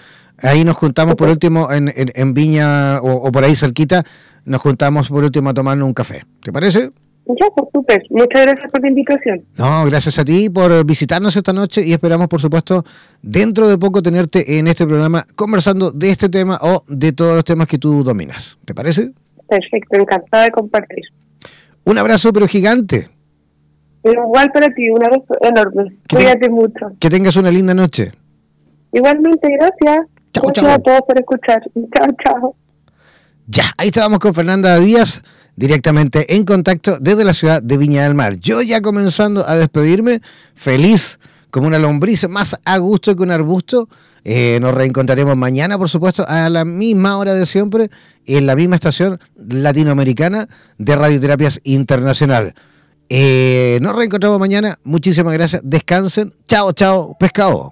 [0.41, 4.03] Ahí nos juntamos por último en, Viña o, por ahí cerquita,
[4.45, 6.23] nos juntamos por último a tomarnos un café.
[6.41, 6.91] ¿Te parece?
[7.25, 8.03] Ya, pues súper.
[8.09, 9.45] Muchas gracias por la invitación.
[9.57, 12.83] No, gracias a ti por visitarnos esta noche y esperamos, por supuesto,
[13.21, 17.45] dentro de poco tenerte en este programa conversando de este tema o de todos los
[17.45, 18.57] temas que tú dominas.
[18.65, 19.11] ¿Te parece?
[19.47, 21.03] Perfecto, encantada de compartir.
[21.85, 23.07] Un abrazo, pero gigante.
[24.03, 25.95] Igual para ti, un abrazo enorme.
[26.09, 26.91] Cuídate mucho.
[26.99, 28.11] Que tengas una linda noche.
[28.91, 30.07] Igualmente, gracias.
[30.33, 31.61] Gracias a todos por escuchar.
[31.95, 32.55] Chao, chao.
[33.47, 35.21] Ya, ahí estábamos con Fernanda Díaz,
[35.55, 38.37] directamente en contacto desde la ciudad de Viña del Mar.
[38.37, 40.21] Yo ya comenzando a despedirme,
[40.55, 41.19] feliz
[41.51, 43.87] como una lombriz, más a gusto que un arbusto.
[44.25, 47.89] Eh, nos reencontraremos mañana, por supuesto, a la misma hora de siempre,
[48.25, 52.55] en la misma estación latinoamericana de Radioterapias Internacional.
[53.09, 54.79] Eh, nos reencontramos mañana.
[54.83, 55.61] Muchísimas gracias.
[55.63, 56.33] Descansen.
[56.47, 57.71] Chao, chao, pescado.